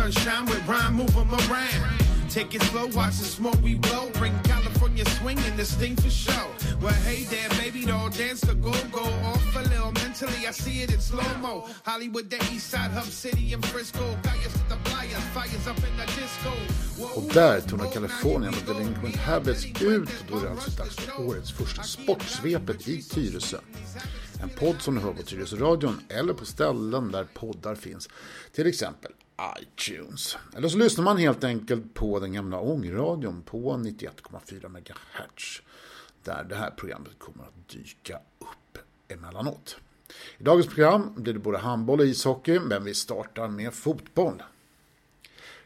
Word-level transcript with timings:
sunshine 0.00 0.46
with 0.46 0.66
rhyme, 0.68 0.94
move 0.94 1.14
'em 1.16 1.32
around. 1.42 2.00
Take 2.36 2.54
it 2.54 2.62
slow, 2.70 2.86
watch 2.98 3.16
the 3.18 3.28
smoke 3.38 3.60
we 3.62 3.74
blow. 3.74 4.04
Bring 4.20 4.34
California 4.52 5.04
swinging, 5.18 5.54
this 5.56 5.72
thing 5.80 5.94
for 6.02 6.10
show. 6.10 6.46
Well, 6.82 7.00
hey 7.08 7.20
there, 7.32 7.50
baby 7.62 7.82
doll, 7.90 8.08
dance 8.08 8.40
the 8.50 8.54
go-go 8.54 9.06
off 9.30 9.56
a 9.56 9.62
little. 9.72 9.92
Mentally, 10.02 10.40
I 10.50 10.52
see 10.52 10.76
it 10.84 10.90
in 10.94 11.00
slow-mo. 11.00 11.54
Hollywood, 11.90 12.30
the 12.30 12.40
east 12.52 12.70
side, 12.70 12.90
Hub 12.98 13.10
City 13.24 13.54
and 13.54 13.62
Frisco. 13.66 14.04
Fires 14.24 14.54
at 14.60 14.68
the 14.72 14.78
flyers, 14.86 15.26
fires 15.34 15.66
up 15.70 15.80
in 15.88 15.94
the 16.00 16.06
disco. 16.20 16.52
Och 17.16 17.34
där 17.34 17.60
tonar 17.60 17.92
Kalifornien 17.92 18.54
och 18.54 18.74
Delinquent 18.74 19.16
Habits 19.16 19.64
ut 19.64 20.10
då 20.28 20.38
är 20.38 20.42
det 20.42 20.50
alltså 20.50 20.70
dags 20.70 20.96
för 20.96 21.20
årets 21.20 21.52
första 21.52 21.82
Sportsvepet 21.82 22.88
i 22.88 23.02
Tyresö. 23.02 23.58
En 24.42 24.48
podd 24.48 24.76
som 24.80 24.94
du 24.94 25.00
hör 25.00 25.12
på 25.12 25.22
Tyresö-radion 25.22 26.00
eller 26.08 26.32
på 26.34 26.44
ställen 26.44 27.12
där 27.12 27.24
poddar 27.34 27.74
finns. 27.74 28.08
Till 28.52 28.66
exempel 28.66 29.12
iTunes. 29.60 30.36
Eller 30.56 30.68
så 30.68 30.78
lyssnar 30.78 31.04
man 31.04 31.16
helt 31.16 31.44
enkelt 31.44 31.94
på 31.94 32.20
den 32.20 32.32
gamla 32.32 32.60
ångradion 32.60 33.42
på 33.42 33.72
91,4 33.72 34.68
MHz. 34.68 35.62
Där 36.24 36.44
det 36.44 36.54
här 36.54 36.70
programmet 36.70 37.18
kommer 37.18 37.44
att 37.44 37.68
dyka 37.68 38.16
upp 38.38 38.78
emellanåt. 39.08 39.76
I 40.38 40.42
dagens 40.42 40.66
program 40.66 41.12
blir 41.16 41.32
det 41.32 41.38
både 41.38 41.58
handboll 41.58 42.00
och 42.00 42.06
ishockey, 42.06 42.58
men 42.58 42.84
vi 42.84 42.94
startar 42.94 43.48
med 43.48 43.74
fotboll. 43.74 44.42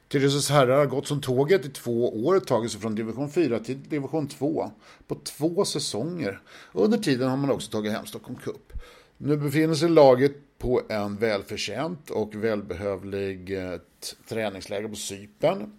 Tyresös 0.08 0.50
herrar 0.50 0.78
har 0.78 0.86
gått 0.86 1.06
som 1.06 1.20
tåget 1.20 1.64
i 1.64 1.68
två 1.68 2.26
år, 2.26 2.40
tagit 2.40 2.72
sig 2.72 2.80
från 2.80 2.94
division 2.94 3.30
4 3.30 3.58
till 3.58 3.82
division 3.82 4.28
2 4.28 4.70
på 5.06 5.14
två 5.14 5.64
säsonger. 5.64 6.40
Under 6.72 6.98
tiden 6.98 7.30
har 7.30 7.36
man 7.36 7.50
också 7.50 7.70
tagit 7.70 7.92
hem 7.92 8.06
Stockholm 8.06 8.38
Cup. 8.38 8.72
Nu 9.16 9.36
befinner 9.36 9.74
sig 9.74 9.88
laget 9.88 10.53
på 10.64 10.82
en 10.88 11.16
välförtjänt 11.16 12.10
och 12.10 12.34
välbehövlig 12.34 13.58
eh, 13.58 13.80
träningsläger 14.28 14.88
på 14.88 14.94
Sypen. 14.94 15.72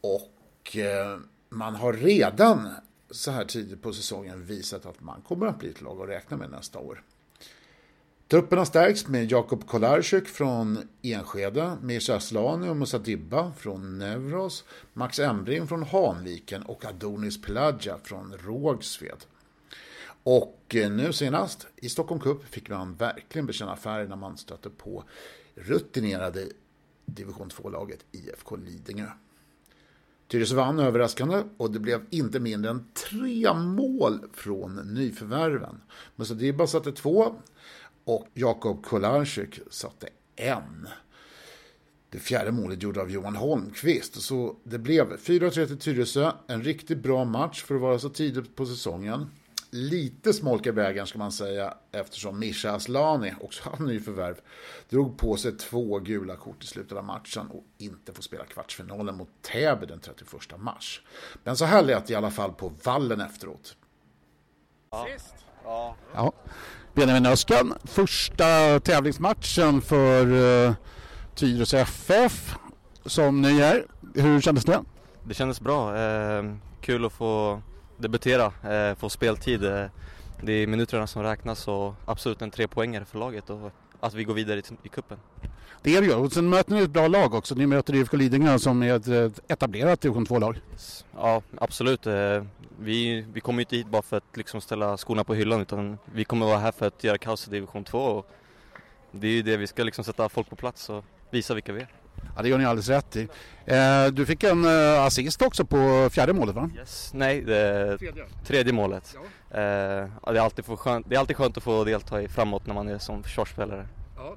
Och 0.00 0.76
eh, 0.76 1.18
man 1.48 1.74
har 1.74 1.92
redan 1.92 2.68
så 3.10 3.30
här 3.30 3.44
tidigt 3.44 3.82
på 3.82 3.92
säsongen 3.92 4.44
visat 4.44 4.86
att 4.86 5.00
man 5.00 5.20
kommer 5.20 5.46
att 5.46 5.58
bli 5.58 5.70
ett 5.70 5.80
lag 5.80 6.02
att 6.02 6.08
räkna 6.08 6.36
med 6.36 6.50
nästa 6.50 6.78
år. 6.78 7.02
Truppen 8.28 8.58
har 8.58 8.64
stärkts 8.64 9.08
med 9.08 9.32
Jakob 9.32 9.66
Kolarczyk 9.66 10.28
från 10.28 10.88
Enskede, 11.02 11.76
Mirza 11.82 12.16
Aslani 12.16 12.68
och 12.68 12.76
Musa 12.76 12.98
Dibba 12.98 13.52
från 13.52 13.98
Neuros, 13.98 14.64
Max 14.92 15.18
Embring 15.18 15.66
från 15.66 15.82
Hanviken 15.82 16.62
och 16.62 16.84
Adonis 16.84 17.42
Pelagia 17.42 17.98
från 18.04 18.34
Rågsved. 18.44 19.24
Och 20.28 20.74
eh, 20.74 20.90
nu 20.90 21.12
senast 21.12 21.66
i 21.76 21.88
Stockholm 21.88 22.20
Cup 22.20 22.44
fick 22.44 22.70
man 22.70 22.94
verkligen 22.94 23.46
bekänna 23.46 23.76
färg 23.76 24.08
när 24.08 24.16
man 24.16 24.36
stötte 24.36 24.70
på 24.70 25.04
rutinerade 25.54 26.48
division 27.04 27.48
2-laget 27.48 28.04
IFK 28.12 28.56
Lidingö. 28.56 29.06
Tyresö 30.28 30.54
vann 30.54 30.78
överraskande 30.78 31.42
och 31.56 31.70
det 31.70 31.78
blev 31.78 32.06
inte 32.10 32.40
mindre 32.40 32.70
än 32.70 32.88
tre 33.10 33.54
mål 33.54 34.20
från 34.32 34.94
nyförvärven. 34.94 35.80
Musa 36.16 36.34
Dibba 36.34 36.66
satte 36.66 36.92
två 36.92 37.34
och 38.04 38.28
Jakob 38.34 38.84
Kolarczyk 38.84 39.60
satte 39.70 40.08
en. 40.36 40.88
Det 42.10 42.18
fjärde 42.18 42.52
målet 42.52 42.82
gjorde 42.82 43.00
av 43.00 43.10
Johan 43.10 43.36
Holmqvist. 43.36 44.22
Så 44.22 44.56
det 44.64 44.78
blev 44.78 45.16
4-3 45.16 45.66
till 45.66 45.78
Tyresö. 45.78 46.32
En 46.46 46.62
riktigt 46.62 46.98
bra 46.98 47.24
match 47.24 47.62
för 47.62 47.74
att 47.74 47.80
vara 47.80 47.98
så 47.98 48.08
tidigt 48.08 48.56
på 48.56 48.66
säsongen. 48.66 49.26
Lite 49.76 50.32
smolk 50.32 50.66
i 50.66 50.70
vägen 50.70 51.06
ska 51.06 51.18
man 51.18 51.32
säga 51.32 51.74
eftersom 51.92 52.38
Mischa 52.38 52.72
Aslani, 52.72 53.34
också 53.40 53.70
han 53.70 53.86
nyförvärv, 53.86 54.40
drog 54.88 55.18
på 55.18 55.36
sig 55.36 55.52
två 55.52 55.98
gula 55.98 56.36
kort 56.36 56.64
i 56.64 56.66
slutet 56.66 56.98
av 56.98 57.04
matchen 57.04 57.46
och 57.50 57.64
inte 57.78 58.12
får 58.12 58.22
spela 58.22 58.44
kvartsfinalen 58.44 59.16
mot 59.16 59.28
Täby 59.42 59.86
den 59.86 60.00
31 60.00 60.32
mars. 60.58 61.02
Men 61.44 61.56
så 61.56 61.64
här 61.64 61.82
lät 61.82 62.06
det 62.06 62.12
i 62.12 62.16
alla 62.16 62.30
fall 62.30 62.52
på 62.52 62.72
vallen 62.84 63.20
efteråt. 63.20 63.76
Ja. 64.90 65.08
Ja. 65.64 65.96
ja. 66.14 66.32
Benjamin 66.94 67.26
Öskan, 67.26 67.74
första 67.84 68.80
tävlingsmatchen 68.80 69.80
för 69.82 70.26
uh, 70.26 70.74
Tyresö 71.34 71.78
FF 71.78 72.54
som 73.04 73.42
ny 73.42 73.60
är. 73.60 73.86
Hur 74.14 74.40
kändes 74.40 74.64
det? 74.64 74.80
Det 75.24 75.34
kändes 75.34 75.60
bra. 75.60 75.96
Eh, 75.96 76.44
kul 76.80 77.04
att 77.04 77.12
få 77.12 77.62
debutera, 77.96 78.52
eh, 78.72 78.94
få 78.94 79.08
speltid. 79.08 79.64
Eh, 79.64 79.86
det 80.42 80.52
är 80.52 80.66
minuterna 80.66 81.06
som 81.06 81.22
räknas 81.22 81.68
och 81.68 81.94
absolut 82.04 82.42
en 82.42 82.50
trepoängare 82.50 83.04
för 83.04 83.18
laget 83.18 83.50
och 83.50 83.72
att 84.00 84.14
vi 84.14 84.24
går 84.24 84.34
vidare 84.34 84.58
i, 84.58 84.62
i 84.82 84.88
kuppen. 84.88 85.18
Det 85.82 85.96
är 85.96 86.00
det 86.00 86.06
ju 86.06 86.14
och 86.14 86.32
sen 86.32 86.48
möter 86.48 86.74
ni 86.74 86.82
ett 86.82 86.90
bra 86.90 87.08
lag 87.08 87.34
också. 87.34 87.54
Ni 87.54 87.66
möter 87.66 87.94
IFK 87.94 88.16
Lidingö 88.16 88.58
som 88.58 88.82
är 88.82 89.10
ett 89.10 89.40
etablerat 89.48 90.00
division 90.00 90.26
2-lag. 90.26 90.60
Ja 91.16 91.42
absolut. 91.58 92.06
Eh, 92.06 92.44
vi, 92.78 93.26
vi 93.32 93.40
kommer 93.40 93.60
inte 93.60 93.76
hit 93.76 93.86
bara 93.86 94.02
för 94.02 94.16
att 94.16 94.36
liksom 94.36 94.60
ställa 94.60 94.96
skorna 94.96 95.24
på 95.24 95.34
hyllan 95.34 95.60
utan 95.60 95.98
vi 96.04 96.24
kommer 96.24 96.46
vara 96.46 96.58
här 96.58 96.72
för 96.72 96.86
att 96.86 97.04
göra 97.04 97.18
kaos 97.18 97.48
i 97.48 97.50
division 97.50 97.84
2 97.84 97.98
och 97.98 98.26
det 99.12 99.26
är 99.26 99.32
ju 99.32 99.42
det 99.42 99.56
vi 99.56 99.66
ska 99.66 99.84
liksom 99.84 100.04
sätta 100.04 100.28
folk 100.28 100.50
på 100.50 100.56
plats 100.56 100.90
och 100.90 101.04
visa 101.30 101.54
vilka 101.54 101.72
vi 101.72 101.80
är. 101.80 101.88
Ja, 102.36 102.42
det 102.42 102.48
gör 102.48 102.58
ni 102.58 102.64
alldeles 102.64 102.88
rätt 102.88 103.16
i. 103.16 103.28
Eh, 103.64 104.06
du 104.06 104.26
fick 104.26 104.44
en 104.44 104.64
eh, 104.64 105.02
assist 105.02 105.42
också 105.42 105.64
på 105.64 106.08
fjärde 106.12 106.32
målet 106.32 106.54
va? 106.54 106.70
Yes. 106.76 107.10
Nej, 107.14 107.40
det 107.40 107.98
tredje, 107.98 108.24
tredje 108.46 108.72
målet. 108.72 109.16
Ja. 109.50 109.56
Eh, 109.58 110.08
det, 110.32 110.38
är 110.38 110.40
alltid 110.40 110.64
skönt, 110.64 111.06
det 111.08 111.14
är 111.14 111.20
alltid 111.20 111.36
skönt 111.36 111.56
att 111.56 111.62
få 111.62 111.84
delta 111.84 112.22
i 112.22 112.28
framåt 112.28 112.66
när 112.66 112.74
man 112.74 112.88
är 112.88 112.98
som 112.98 113.22
försvarsspelare. 113.22 113.88
Ja. 114.16 114.36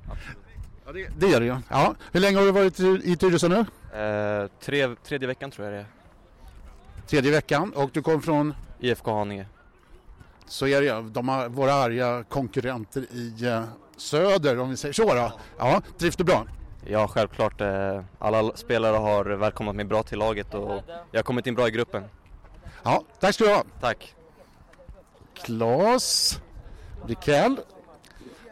Ja, 0.86 0.92
det, 0.94 1.08
det 1.18 1.28
gör 1.28 1.40
det 1.40 1.46
ju. 1.46 1.56
Ja. 1.70 1.96
Hur 2.12 2.20
länge 2.20 2.38
har 2.38 2.46
du 2.46 2.52
varit 2.52 2.80
i 2.80 3.18
Tyresö 3.18 3.48
nu? 3.48 3.66
Eh, 4.00 4.50
tre, 4.62 4.96
tredje 5.08 5.28
veckan 5.28 5.52
tror 5.52 5.68
jag 5.68 5.76
det 5.76 5.80
är. 5.80 5.86
Tredje 7.08 7.32
veckan 7.32 7.74
och 7.74 7.90
du 7.94 8.02
kom 8.02 8.22
från? 8.22 8.54
IFK 8.80 9.14
Haninge. 9.14 9.46
Så 10.48 10.68
är 10.68 10.82
det. 10.82 11.10
De 11.10 11.30
har 11.30 11.50
våra 11.50 11.74
arga 11.74 12.24
konkurrenter 12.30 13.02
i 13.02 13.64
söder 13.98 14.60
om 14.60 14.70
vi 14.70 14.78
säger 14.78 14.94
så 14.94 15.14
då. 15.14 15.32
Ja, 15.58 15.82
trivs 15.98 16.16
du 16.16 16.24
bra? 16.24 16.46
Ja, 16.86 17.08
självklart. 17.08 17.62
Eh, 17.62 18.02
alla 18.20 18.52
spelare 18.56 18.98
har 18.98 19.26
välkomnat 19.26 19.76
mig 19.76 19.86
bra 19.86 20.04
till 20.04 20.20
laget 20.20 20.54
och 20.54 20.84
jag 21.12 21.20
har 21.20 21.24
kommit 21.24 21.48
in 21.48 21.56
bra 21.56 21.68
i 21.68 21.72
gruppen. 21.72 22.04
Ja, 22.84 23.04
tack 23.20 23.36
ska 23.36 23.44
du 23.44 23.50
ha. 23.50 23.64
Tack. 23.82 24.16
Klas 25.34 26.40
Rikell. 27.08 27.60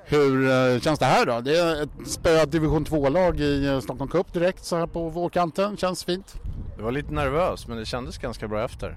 Hur 0.06 0.50
eh, 0.50 0.80
känns 0.80 1.00
det 1.00 1.06
här 1.06 1.26
då? 1.26 1.42
Det 1.42 1.58
är 1.58 1.84
ett 1.84 2.08
spöat 2.08 2.52
division 2.52 2.86
2-lag 2.86 3.40
i 3.40 3.68
eh, 3.68 3.80
Stockholm 3.80 4.12
Cup 4.12 4.34
direkt 4.34 4.64
så 4.64 4.76
här 4.76 4.88
på 4.88 5.10
vårkanten. 5.10 5.78
Känns 5.78 6.04
fint. 6.04 6.36
Jag 6.78 6.84
var 6.84 6.92
lite 6.92 7.14
nervös 7.14 7.68
men 7.68 7.78
det 7.78 7.86
kändes 7.86 8.18
ganska 8.18 8.48
bra 8.48 8.64
efter. 8.64 8.96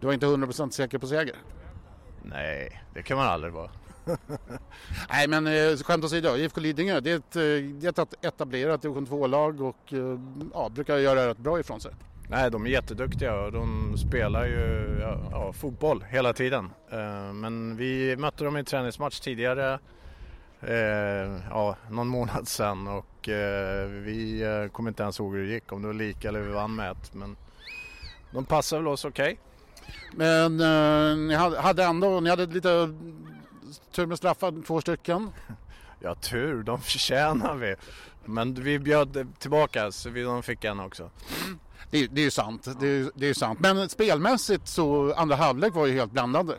Du 0.00 0.06
var 0.06 0.14
inte 0.14 0.26
100% 0.26 0.70
säker 0.70 0.98
på 0.98 1.06
seger? 1.06 1.36
Nej, 2.22 2.82
det 2.94 3.02
kan 3.02 3.16
man 3.16 3.26
aldrig 3.26 3.52
vara. 3.52 3.70
Nej 5.08 5.28
men 5.28 5.46
eh, 5.46 5.76
skämt 5.76 6.04
åsido, 6.04 6.36
IFK 6.36 6.60
Lidingö 6.60 7.00
det 7.00 7.10
är 7.10 7.16
ett, 7.16 7.32
det 7.80 7.98
är 7.98 8.02
ett 8.02 8.24
etablerat 8.24 8.82
division 8.82 9.06
2-lag 9.06 9.60
och 9.60 9.92
ja, 10.54 10.68
brukar 10.68 10.96
göra 10.96 11.28
rätt 11.28 11.38
bra 11.38 11.60
ifrån 11.60 11.80
sig. 11.80 11.92
Nej, 12.28 12.50
de 12.50 12.66
är 12.66 12.70
jätteduktiga 12.70 13.34
och 13.34 13.52
de 13.52 13.96
spelar 13.98 14.44
ju 14.44 14.98
ja, 15.00 15.18
ja, 15.30 15.52
fotboll 15.52 16.04
hela 16.08 16.32
tiden. 16.32 16.70
Men 17.34 17.76
vi 17.76 18.16
mötte 18.16 18.44
dem 18.44 18.56
i 18.56 18.64
träningsmatch 18.64 19.20
tidigare 19.20 19.78
eh, 20.62 21.40
ja, 21.50 21.76
någon 21.90 22.08
månad 22.08 22.48
sedan 22.48 22.88
och 22.88 23.28
eh, 23.28 23.88
vi 23.88 24.42
eh, 24.42 24.72
kommer 24.72 24.90
inte 24.90 25.02
ens 25.02 25.20
ihåg 25.20 25.34
hur 25.34 25.46
det 25.46 25.52
gick, 25.52 25.72
om 25.72 25.82
det 25.82 25.88
var 25.88 25.94
lika 25.94 26.28
eller 26.28 26.40
vi 26.40 26.52
vann 26.52 26.74
med 26.74 26.90
ett. 26.90 27.14
Men 27.14 27.36
de 28.30 28.44
passar 28.44 28.76
väl 28.76 28.88
oss 28.88 29.04
okej. 29.04 29.24
Okay. 29.24 29.36
Men 30.12 30.60
eh, 30.60 31.16
ni 31.16 31.34
hade 31.60 31.84
ändå, 31.84 32.20
ni 32.20 32.30
hade 32.30 32.46
lite 32.46 32.94
tur 33.92 34.06
med 34.06 34.18
straffar, 34.18 34.66
två 34.66 34.80
stycken. 34.80 35.30
Ja 36.04 36.14
tur, 36.14 36.62
de 36.62 36.80
förtjänar 36.80 37.54
vi. 37.54 37.74
Men 38.24 38.54
vi 38.54 38.78
bjöd 38.78 39.28
tillbaka 39.38 39.92
så 39.92 40.10
vi, 40.10 40.22
de 40.22 40.42
fick 40.42 40.64
en 40.64 40.80
också. 40.80 41.02
Mm. 41.02 41.58
Det, 41.90 42.06
det, 42.06 42.20
är 42.20 42.24
ju 42.24 42.30
sant, 42.30 42.68
det, 42.80 43.10
det 43.14 43.28
är 43.28 43.34
sant. 43.34 43.60
Men 43.60 43.88
spelmässigt 43.88 44.68
så 44.68 45.14
andra 45.14 45.36
halvlek 45.36 45.74
var 45.74 45.86
ju 45.86 45.92
helt 45.92 46.12
blandande. 46.12 46.54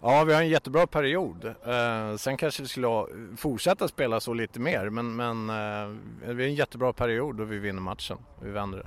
Ja, 0.00 0.24
vi 0.24 0.34
har 0.34 0.42
en 0.42 0.48
jättebra 0.48 0.86
period. 0.86 1.44
Eh, 1.44 2.16
sen 2.16 2.36
kanske 2.36 2.62
vi 2.62 2.68
skulle 2.68 3.06
fortsätta 3.36 3.88
spela 3.88 4.20
så 4.20 4.34
lite 4.34 4.60
mer, 4.60 4.90
men, 4.90 5.16
men 5.16 5.50
eh, 5.50 5.96
vi 6.20 6.42
har 6.42 6.48
en 6.48 6.54
jättebra 6.54 6.92
period 6.92 7.40
och 7.40 7.52
vi 7.52 7.58
vinner 7.58 7.80
matchen. 7.80 8.18
Vi 8.40 8.50
vänder 8.50 8.78
det. 8.78 8.86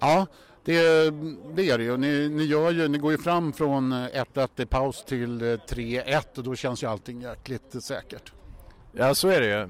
Ja, 0.00 0.26
det, 0.64 1.10
det 1.54 1.70
är 1.70 1.78
det 1.78 1.84
ju. 1.84 1.96
Ni, 1.96 2.28
ni, 2.28 2.42
ju. 2.44 2.88
ni 2.88 2.98
går 2.98 3.12
ju 3.12 3.18
fram 3.18 3.52
från 3.52 3.92
1-1 3.92 4.62
i 4.62 4.66
paus 4.66 5.04
till 5.04 5.42
3-1 5.42 6.06
eh, 6.06 6.20
och 6.36 6.42
då 6.42 6.54
känns 6.54 6.82
ju 6.82 6.86
allting 6.86 7.20
jäkligt 7.20 7.82
säkert. 7.82 8.32
Ja, 8.92 9.14
så 9.14 9.28
är 9.28 9.40
det 9.40 9.46
ju. 9.46 9.66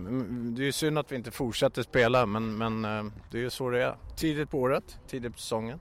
Det 0.55 0.63
är 0.63 0.65
ju 0.65 0.73
synd 0.73 0.99
att 0.99 1.13
vi 1.13 1.17
inte 1.17 1.31
fortsätter 1.31 1.83
spela, 1.83 2.27
men, 2.27 2.59
men 2.59 2.85
eh, 2.85 3.13
det 3.31 3.39
är 3.39 3.43
ju 3.43 3.51
så 3.51 3.71
det 3.71 3.83
är. 3.83 3.97
Tidigt 4.17 4.51
på 4.51 4.59
året, 4.59 4.99
tidigt 5.09 5.33
på 5.33 5.39
säsongen. 5.39 5.79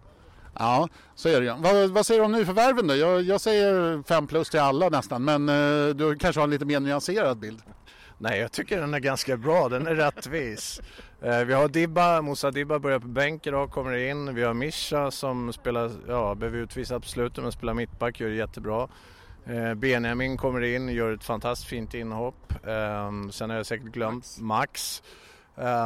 Ja, 0.60 0.90
så 1.16 1.30
är 1.30 1.42
det 1.42 1.46
ju. 1.46 1.54
Vad, 1.58 1.90
vad 1.90 2.06
säger 2.06 2.20
du 2.20 2.26
om 2.26 2.32
nyförvärven 2.32 2.88
då? 2.88 2.96
Jag, 2.96 3.22
jag 3.22 3.42
säger 3.42 4.04
5 4.04 4.28
plus 4.28 4.50
till 4.50 4.60
alla 4.60 4.90
nästan, 4.90 5.24
men 5.24 5.50
eh, 5.50 5.96
du 5.96 6.16
kanske 6.16 6.40
har 6.40 6.44
en 6.44 6.52
lite 6.52 6.66
mer 6.66 6.80
nyanserad 6.80 7.40
bild? 7.40 7.62
Nej, 8.18 8.40
jag 8.40 8.52
tycker 8.52 8.82
den 8.82 8.94
är 8.94 9.00
ganska 9.00 9.38
bra. 9.38 9.70
Den 9.70 9.88
är 9.88 9.96
rättvis. 9.96 10.82
Eh, 11.24 11.44
vi 11.44 11.54
har 11.54 11.68
Dibba, 11.68 12.22
Musa 12.22 12.52
Dibba 12.52 12.80
börjar 12.80 13.00
på 13.00 13.08
bänk 13.08 13.48
idag, 13.48 13.72
kommer 13.72 13.94
in. 13.94 14.36
Vi 14.36 14.44
har 14.44 14.54
Mischa 14.54 15.12
som 15.12 15.54
spelar, 15.54 15.92
ja, 16.08 16.36
behöver 16.36 16.60
utvisa 16.60 17.00
på 17.00 17.08
slutet 17.08 17.44
men 17.44 17.52
spelar 17.52 17.74
mittback, 17.74 18.20
gör 18.20 18.30
det 18.30 18.36
jättebra. 18.36 18.88
Eh, 19.46 19.74
Benjamin 19.74 20.38
kommer 20.38 20.62
in, 20.62 20.90
gör 20.90 21.14
ett 21.14 21.24
fantastiskt 21.24 21.70
fint 21.70 21.94
inhopp. 21.94 22.54
Um, 22.64 23.32
sen 23.32 23.50
har 23.50 23.58
jag 23.58 23.66
säkert 23.66 23.88
glömt 23.88 24.38
Max. 24.40 24.42
Max. 24.42 25.04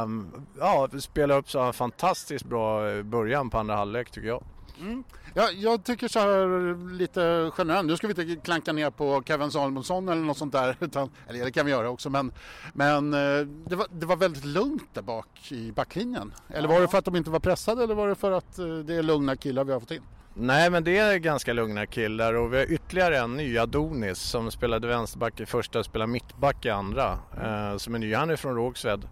Um, 0.04 0.46
ja, 0.58 0.88
spelar 1.00 1.38
upp 1.38 1.50
så 1.50 1.60
en 1.60 1.72
fantastiskt 1.72 2.44
bra 2.44 2.90
eh, 2.90 3.02
början 3.02 3.50
på 3.50 3.58
andra 3.58 3.76
halvlek 3.76 4.10
tycker 4.10 4.28
jag. 4.28 4.42
Mm. 4.80 5.04
Ja, 5.34 5.50
jag 5.50 5.84
tycker 5.84 6.08
så 6.08 6.18
här 6.18 6.92
lite 6.92 7.50
generellt, 7.58 7.86
nu 7.86 7.96
ska 7.96 8.06
vi 8.06 8.22
inte 8.22 8.42
klanka 8.42 8.72
ner 8.72 8.90
på 8.90 9.22
Kevin 9.26 9.50
Samuelsson 9.50 10.08
eller 10.08 10.22
något 10.22 10.38
sånt 10.38 10.52
där, 10.52 10.76
utan, 10.80 11.10
eller 11.28 11.44
det 11.44 11.52
kan 11.52 11.66
vi 11.66 11.72
göra 11.72 11.90
också, 11.90 12.10
men, 12.10 12.32
men 12.74 13.14
eh, 13.14 13.46
det, 13.68 13.76
var, 13.76 13.86
det 13.90 14.06
var 14.06 14.16
väldigt 14.16 14.44
lugnt 14.44 14.88
där 14.94 15.02
bak 15.02 15.52
i 15.52 15.72
backlinjen. 15.72 16.32
Eller 16.48 16.68
var 16.68 16.80
det 16.80 16.88
för 16.88 16.98
att 16.98 17.04
de 17.04 17.16
inte 17.16 17.30
var 17.30 17.40
pressade 17.40 17.84
eller 17.84 17.94
var 17.94 18.08
det 18.08 18.14
för 18.14 18.32
att 18.32 18.56
det 18.56 18.94
är 18.94 19.02
lugna 19.02 19.36
killar 19.36 19.64
vi 19.64 19.72
har 19.72 19.80
fått 19.80 19.90
in? 19.90 20.02
Nej 20.38 20.70
men 20.70 20.84
det 20.84 20.98
är 20.98 21.18
ganska 21.18 21.52
lugna 21.52 21.86
killar 21.86 22.34
och 22.34 22.52
vi 22.52 22.56
har 22.56 22.72
ytterligare 22.72 23.18
en 23.18 23.36
ny, 23.36 23.58
Adonis, 23.58 24.18
som 24.18 24.50
spelade 24.50 24.88
vänsterback 24.88 25.40
i 25.40 25.46
första 25.46 25.78
och 25.78 25.84
spelar 25.84 26.06
mittback 26.06 26.64
i 26.64 26.70
andra. 26.70 27.18
Eh, 27.42 27.76
som 27.76 27.94
är 27.94 27.98
ny, 27.98 28.14
han 28.14 28.30
är 28.30 28.36
från 28.36 28.54
Rågsved. 28.54 29.08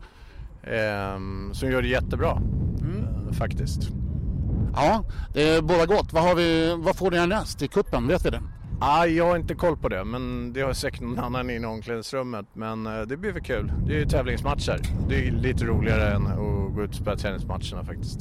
Eh, 0.62 1.18
som 1.52 1.70
gör 1.70 1.82
det 1.82 1.88
jättebra 1.88 2.30
mm. 2.30 3.04
eh, 3.04 3.32
faktiskt. 3.32 4.03
Ja, 4.76 5.04
det 5.34 5.48
är 5.48 5.62
båda 5.62 5.86
gott. 5.86 6.12
Vad, 6.12 6.22
har 6.22 6.34
vi, 6.34 6.76
vad 6.78 6.96
får 6.96 7.10
ni 7.10 7.16
härnäst 7.16 7.62
i 7.62 7.68
kuppen? 7.68 8.08
vet 8.08 8.26
vi 8.26 8.30
det? 8.30 8.42
Ah, 8.80 9.06
jag 9.06 9.26
har 9.26 9.36
inte 9.36 9.54
koll 9.54 9.76
på 9.76 9.88
det 9.88 10.04
men 10.04 10.52
det 10.52 10.60
har 10.60 10.72
säkert 10.72 11.00
någon 11.00 11.18
annan 11.18 11.50
i 11.50 11.64
omklädningsrummet. 11.64 12.46
Men 12.52 12.86
eh, 12.86 13.02
det 13.02 13.16
blir 13.16 13.32
väl 13.32 13.42
kul. 13.42 13.72
Det 13.86 13.94
är 13.94 13.98
ju 13.98 14.06
tävlingsmatcher. 14.06 14.80
Det 15.08 15.26
är 15.26 15.30
lite 15.30 15.64
roligare 15.64 16.14
än 16.14 16.26
att 16.26 16.74
gå 16.74 16.82
ut 16.82 16.90
och 16.90 16.96
spela 16.96 17.16
tennismatcherna 17.16 17.84
faktiskt. 17.84 18.20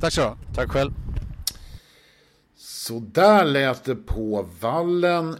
Tack 0.00 0.12
så 0.12 0.36
Tack 0.54 0.70
själv. 0.70 0.92
Så 2.56 3.00
där 3.00 3.44
lät 3.44 3.84
det 3.84 3.96
på 3.96 4.48
vallen 4.60 5.36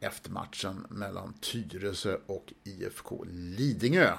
efter 0.00 0.30
matchen 0.30 0.86
mellan 0.90 1.34
Tyresö 1.40 2.16
och 2.26 2.52
IFK 2.64 3.24
Lidingö. 3.30 4.10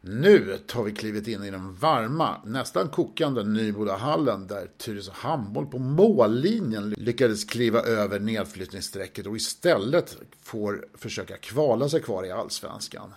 Nu 0.00 0.58
tar 0.66 0.82
vi 0.82 0.92
klivet 0.92 1.28
in 1.28 1.44
i 1.44 1.50
den 1.50 1.74
varma, 1.74 2.40
nästan 2.44 2.88
kokande 2.88 3.44
Nybodahallen 3.44 4.46
där 4.46 4.70
Tyresö 4.78 5.12
Handboll 5.14 5.66
på 5.66 5.78
mållinjen 5.78 6.90
lyckades 6.90 7.44
kliva 7.44 7.82
över 7.82 8.20
nedflyttningsstrecket 8.20 9.26
och 9.26 9.36
istället 9.36 10.16
får 10.42 10.86
försöka 10.94 11.36
kvala 11.36 11.88
sig 11.88 12.02
kvar 12.02 12.26
i 12.26 12.30
allsvenskan. 12.30 13.14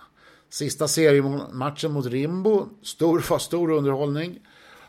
Sista 0.50 0.88
seriematchen 0.88 1.92
mot 1.92 2.06
Rimbo, 2.06 2.68
stor 2.82 3.24
var 3.30 3.38
stor 3.38 3.70
underhållning. 3.70 4.40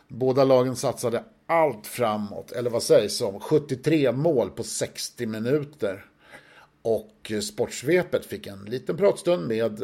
Båda 0.08 0.44
lagen 0.44 0.76
satsade 0.76 1.24
allt 1.48 1.88
framåt, 1.88 2.52
eller 2.52 2.70
vad 2.70 2.84
sägs 2.84 3.22
om, 3.22 3.40
73 3.40 4.12
mål 4.12 4.50
på 4.50 4.64
60 4.64 5.26
minuter. 5.26 6.06
Och 6.82 7.32
eh, 7.32 7.40
Sportsvepet 7.40 8.26
fick 8.26 8.48
en 8.48 8.66
liten 8.66 8.98
pratstund 8.98 9.48
med 9.48 9.84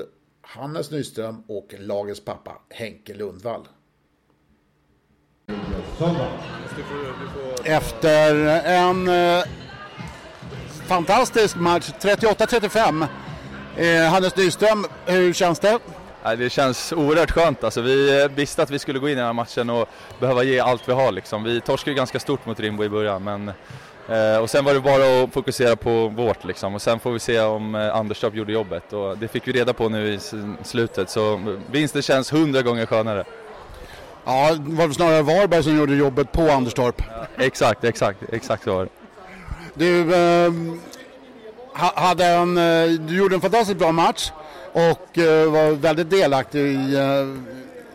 Hannes 0.52 0.92
Nyström 0.92 1.44
och 1.48 1.74
lagets 1.80 2.26
pappa 2.26 2.62
Henke 2.70 3.14
Lundvall. 3.14 3.68
Efter 7.64 8.36
en 8.66 9.08
eh, 9.08 9.44
fantastisk 10.88 11.56
match, 11.56 11.92
38-35. 12.02 13.08
Eh, 13.78 14.12
Hannes 14.12 14.36
Nyström, 14.36 14.86
hur 15.06 15.34
känns 15.34 15.60
det? 15.60 15.80
Det 16.38 16.50
känns 16.50 16.94
oerhört 16.94 17.32
skönt. 17.32 17.64
Alltså, 17.64 17.82
vi 17.82 18.28
visste 18.36 18.64
att 18.64 18.72
vi 18.72 18.80
skulle 18.80 19.00
gå 19.00 19.10
in 19.10 19.14
i 19.14 19.16
den 19.16 19.26
här 19.26 19.34
matchen 19.34 19.70
och 19.70 19.90
behöva 20.20 20.44
ge 20.44 20.60
allt 20.60 20.90
vi 20.90 20.94
har. 20.94 21.12
Liksom. 21.12 21.44
Vi 21.44 21.62
torskade 21.62 21.96
ganska 21.96 22.20
stort 22.20 22.46
mot 22.46 22.60
Rimbo 22.60 22.84
i 22.84 22.90
början, 22.90 23.24
men 23.24 23.48
eh, 23.48 23.56
och 24.42 24.50
sen 24.50 24.66
var 24.66 24.74
det 24.74 24.80
bara 24.80 25.24
att 25.24 25.34
fokusera 25.34 25.76
på 25.76 26.08
vårt 26.08 26.44
liksom. 26.44 26.76
och 26.76 26.82
sen 26.82 27.00
får 27.00 27.12
vi 27.12 27.20
se 27.20 27.40
om 27.40 27.76
eh, 27.76 27.96
Anderstorp 27.96 28.36
gjorde 28.36 28.52
jobbet 28.52 28.94
och 28.94 29.18
det 29.18 29.28
fick 29.28 29.48
vi 29.48 29.52
reda 29.52 29.74
på 29.74 29.90
nu 29.90 30.14
i 30.14 30.20
slutet 30.64 31.10
så 31.10 31.56
vinsten 31.72 32.02
känns 32.02 32.34
hundra 32.34 32.62
gånger 32.62 32.86
skönare. 32.86 33.24
Ja, 34.26 34.54
det 34.54 34.76
var 34.76 34.90
snarare 34.90 35.22
Varberg 35.22 35.64
som 35.64 35.78
gjorde 35.78 35.96
jobbet 35.96 36.32
på 36.32 36.52
Anderstorp. 36.52 37.02
Ja, 37.10 37.44
exakt, 37.46 37.84
exakt, 37.84 38.20
exakt 38.32 38.64
så 38.64 38.76
var 38.76 38.84
det. 38.84 38.90
Du, 39.74 40.16
eh, 40.16 40.52
hade 41.74 42.26
en, 42.26 42.58
eh, 42.58 42.90
du 42.90 43.18
gjorde 43.18 43.36
en 43.36 43.42
fantastiskt 43.42 43.80
bra 43.80 43.92
match 43.92 44.32
och 44.72 45.18
uh, 45.18 45.52
var 45.52 45.72
väldigt 45.72 46.10
delaktig 46.10 46.60
i, 46.60 46.96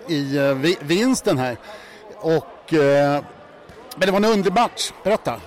uh, 0.08 0.66
i 0.66 0.76
vinsten 0.80 1.38
här. 1.38 1.56
Och, 2.16 2.72
men 2.72 3.22
det 3.96 4.10
var 4.10 4.16
en 4.16 4.24
underlig 4.24 4.54
match, 4.54 4.92
berätta. 5.02 5.40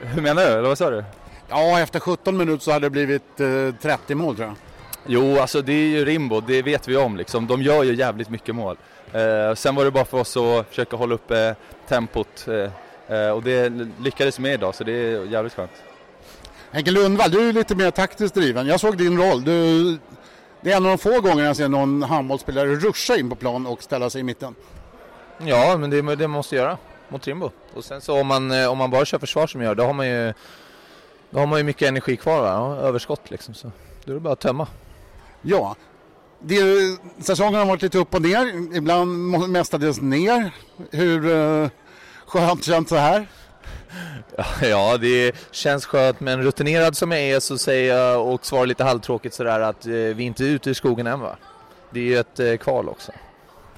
Hur 0.00 0.22
menar 0.22 0.42
du, 0.42 0.48
eller 0.48 0.68
vad 0.68 0.78
sa 0.78 0.90
du? 0.90 1.04
Ja, 1.48 1.80
efter 1.80 2.00
17 2.00 2.36
minuter 2.36 2.64
så 2.64 2.72
hade 2.72 2.86
det 2.86 2.90
blivit 2.90 3.36
30 3.82 4.14
mål 4.14 4.36
tror 4.36 4.48
jag. 4.48 4.56
Jo, 5.06 5.38
alltså 5.38 5.62
det 5.62 5.72
är 5.72 5.88
ju 5.88 6.04
Rimbo, 6.04 6.40
det 6.40 6.62
vet 6.62 6.88
vi 6.88 6.96
om 6.96 7.16
liksom. 7.16 7.46
De 7.46 7.62
gör 7.62 7.82
ju 7.82 7.94
jävligt 7.94 8.30
mycket 8.30 8.54
mål. 8.54 8.76
Eh, 9.12 9.54
sen 9.54 9.74
var 9.74 9.84
det 9.84 9.90
bara 9.90 10.04
för 10.04 10.18
oss 10.20 10.36
att 10.36 10.68
försöka 10.68 10.96
hålla 10.96 11.14
uppe 11.14 11.54
tempot 11.88 12.46
eh, 13.08 13.30
och 13.30 13.42
det 13.42 13.72
lyckades 14.00 14.38
med 14.38 14.54
idag 14.54 14.74
så 14.74 14.84
det 14.84 14.92
är 14.92 15.24
jävligt 15.24 15.54
skönt. 15.54 15.70
Henke 16.70 16.90
Lundvall, 16.90 17.30
du 17.30 17.48
är 17.48 17.52
lite 17.52 17.74
mer 17.74 17.90
taktiskt 17.90 18.34
driven. 18.34 18.66
Jag 18.66 18.80
såg 18.80 18.96
din 18.96 19.18
roll. 19.18 19.44
Du 19.44 19.98
det 20.60 20.72
är 20.72 20.76
en 20.76 20.86
av 20.86 20.90
de 20.90 20.98
få 20.98 21.20
gångerna 21.20 21.44
jag 21.44 21.56
ser 21.56 21.68
någon 21.68 22.02
handbollsspelare 22.02 22.74
ruscha 22.74 23.16
in 23.16 23.30
på 23.30 23.36
plan 23.36 23.66
och 23.66 23.82
ställa 23.82 24.10
sig 24.10 24.20
i 24.20 24.24
mitten. 24.24 24.54
Ja, 25.38 25.76
men 25.76 25.90
det, 25.90 26.16
det 26.16 26.28
måste 26.28 26.56
göra 26.56 26.78
mot 27.08 27.26
Rimbo. 27.26 27.50
Och 27.74 27.84
sen 27.84 28.00
så 28.00 28.20
om 28.20 28.26
man, 28.26 28.50
eh, 28.50 28.70
om 28.70 28.78
man 28.78 28.90
bara 28.90 29.04
kör 29.04 29.18
försvar 29.18 29.46
som 29.46 29.62
gör, 29.62 29.74
då 29.74 29.84
har 29.84 29.92
man 29.92 30.08
ju, 30.08 30.32
då 31.30 31.38
har 31.38 31.46
man 31.46 31.58
ju 31.58 31.64
mycket 31.64 31.88
energi 31.88 32.16
kvar, 32.16 32.42
va? 32.42 32.76
överskott 32.76 33.30
liksom. 33.30 33.54
Så 33.54 33.70
då 34.04 34.12
är 34.12 34.14
det 34.14 34.20
bara 34.20 34.32
att 34.32 34.40
tömma. 34.40 34.66
Ja, 35.42 35.76
det, 36.40 36.56
säsongen 37.18 37.54
har 37.54 37.66
varit 37.66 37.82
lite 37.82 37.98
upp 37.98 38.14
och 38.14 38.22
ner, 38.22 38.76
ibland 38.76 39.30
mestadels 39.48 40.00
ner. 40.00 40.50
Hur 40.90 41.26
uh, 41.26 41.68
skönt 42.26 42.64
känns 42.64 42.88
det 42.88 42.98
här? 42.98 43.26
Ja, 44.62 44.96
det 44.96 45.32
känns 45.50 45.86
skönt 45.86 46.20
men 46.20 46.42
rutinerad 46.42 46.96
som 46.96 47.10
jag 47.10 47.20
är 47.20 47.40
så 47.40 47.58
säger 47.58 47.96
jag 47.96 48.26
och 48.26 48.46
svarar 48.46 48.66
lite 48.66 48.84
halvtråkigt 48.84 49.34
sådär 49.34 49.60
att 49.60 49.86
eh, 49.86 49.92
vi 49.92 49.98
är 49.98 50.20
inte 50.20 50.44
ute 50.44 50.70
i 50.70 50.74
skogen 50.74 51.06
än 51.06 51.20
va. 51.20 51.36
Det 51.90 52.00
är 52.00 52.04
ju 52.04 52.18
ett 52.18 52.40
eh, 52.40 52.56
kval 52.56 52.88
också. 52.88 53.12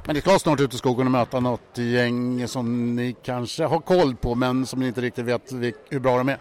Men 0.07 0.15
ni 0.15 0.21
ska 0.21 0.39
snart 0.39 0.61
ut 0.61 0.75
i 0.75 0.79
skogen 0.79 1.07
och 1.07 1.13
möta 1.13 1.41
något 1.41 1.79
gäng 1.79 2.49
som 2.49 2.97
ni 2.97 3.17
kanske 3.23 3.65
har 3.65 3.81
koll 3.81 4.17
på 4.17 4.35
men 4.35 4.67
som 4.67 4.81
ni 4.81 4.87
inte 4.87 5.01
riktigt 5.01 5.25
vet 5.25 5.53
hur 5.89 5.99
bra 5.99 6.19
de 6.19 6.29
är. 6.29 6.39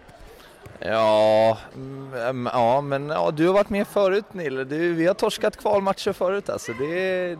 Ja, 0.78 1.58
mm, 1.74 2.48
ja 2.52 2.80
men 2.80 3.08
ja, 3.08 3.30
du 3.30 3.46
har 3.46 3.54
varit 3.54 3.70
med 3.70 3.86
förut 3.86 4.24
Nille. 4.32 4.64
Du, 4.64 4.94
vi 4.94 5.06
har 5.06 5.14
torskat 5.14 5.56
kvalmatcher 5.56 6.12
förut 6.12 6.50
alltså. 6.50 6.72
Det, 6.72 6.94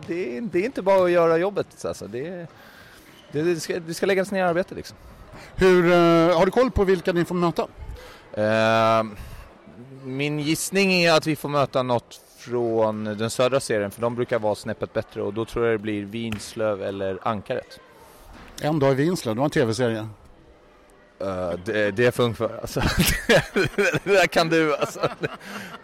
det, 0.07 0.39
det 0.39 0.59
är 0.59 0.65
inte 0.65 0.81
bara 0.81 1.03
att 1.03 1.11
göra 1.11 1.37
jobbet 1.37 1.85
alltså. 1.85 2.07
Det, 2.07 2.47
det, 3.31 3.41
det, 3.41 3.59
ska, 3.59 3.79
det 3.79 3.93
ska 3.93 4.05
läggas 4.05 4.31
ner 4.31 4.43
arbete 4.43 4.75
liksom. 4.75 4.97
Hur, 5.55 5.83
uh, 5.85 6.37
har 6.37 6.45
du 6.45 6.51
koll 6.51 6.71
på 6.71 6.83
vilka 6.83 7.13
ni 7.13 7.25
får 7.25 7.35
möta? 7.35 7.67
Uh, 8.37 9.11
min 10.03 10.39
gissning 10.39 10.93
är 10.93 11.13
att 11.13 11.27
vi 11.27 11.35
får 11.35 11.49
möta 11.49 11.83
något 11.83 12.21
från 12.41 13.03
den 13.03 13.29
södra 13.29 13.59
serien 13.59 13.91
för 13.91 14.01
de 14.01 14.15
brukar 14.15 14.39
vara 14.39 14.55
snäppet 14.55 14.93
bättre 14.93 15.21
och 15.21 15.33
då 15.33 15.45
tror 15.45 15.65
jag 15.65 15.73
det 15.73 15.77
blir 15.77 16.05
Vinslöv 16.05 16.83
eller 16.83 17.19
Ankaret. 17.21 17.79
En 18.61 18.79
dag 18.79 18.91
i 18.91 18.95
Vinslöv, 18.95 19.35
det 19.35 19.39
var 19.39 19.45
en 19.45 19.51
tv-serie. 19.51 19.99
Uh, 19.99 21.53
det, 21.65 21.91
det 21.91 22.05
är 22.05 22.11
för 22.11 22.23
ung 22.23 22.33
för 22.33 22.59
alltså. 22.61 22.79
det 24.03 24.03
där 24.03 24.27
kan 24.27 24.49
du 24.49 24.75
alltså. 24.75 25.09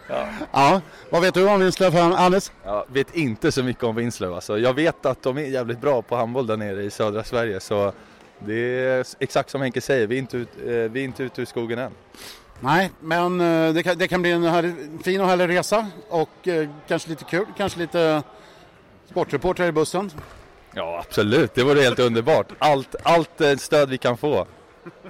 Ja. 0.08 0.28
ja. 0.52 0.80
vad 1.10 1.22
vet 1.22 1.34
du 1.34 1.48
om 1.48 1.60
Vinslöv 1.60 1.94
Hannes? 1.94 2.52
Jag 2.64 2.84
vet 2.88 3.16
inte 3.16 3.52
så 3.52 3.62
mycket 3.62 3.84
om 3.84 3.96
Vinslöv 3.96 4.34
alltså. 4.34 4.58
Jag 4.58 4.74
vet 4.74 5.06
att 5.06 5.22
de 5.22 5.38
är 5.38 5.42
jävligt 5.42 5.80
bra 5.80 6.02
på 6.02 6.16
handboll 6.16 6.46
där 6.46 6.56
nere 6.56 6.82
i 6.82 6.90
södra 6.90 7.24
Sverige 7.24 7.60
så 7.60 7.92
det 8.38 8.54
är 8.54 9.06
exakt 9.18 9.50
som 9.50 9.60
Henke 9.60 9.80
säger, 9.80 10.06
vi 10.06 10.14
är 10.14 10.18
inte, 10.18 10.36
ut, 10.36 10.48
eh, 10.66 10.66
vi 10.66 11.00
är 11.00 11.04
inte 11.04 11.22
ute 11.22 11.42
ur 11.42 11.46
skogen 11.46 11.78
än. 11.78 11.92
Nej, 12.60 12.90
men 13.00 13.40
eh, 13.40 13.74
det 13.74 13.82
kan, 13.82 13.98
det 13.98 14.08
kan 14.08 14.22
bli 14.22 14.32
en 14.32 14.44
här, 14.44 14.74
fin 15.02 15.20
och 15.20 15.26
härlig 15.26 15.48
resa 15.48 15.86
och 16.08 16.48
eh, 16.48 16.68
kanske 16.88 17.08
lite 17.08 17.24
kul, 17.24 17.46
kanske 17.56 17.78
lite 17.78 18.22
sportreporter 19.10 19.66
i 19.66 19.72
bussen. 19.72 20.10
Ja, 20.74 21.02
absolut. 21.06 21.54
Det 21.54 21.64
vore 21.64 21.80
helt 21.80 21.98
underbart. 21.98 22.46
Allt, 22.58 22.94
allt 23.02 23.60
stöd 23.60 23.90
vi 23.90 23.98
kan 23.98 24.16
få 24.16 24.46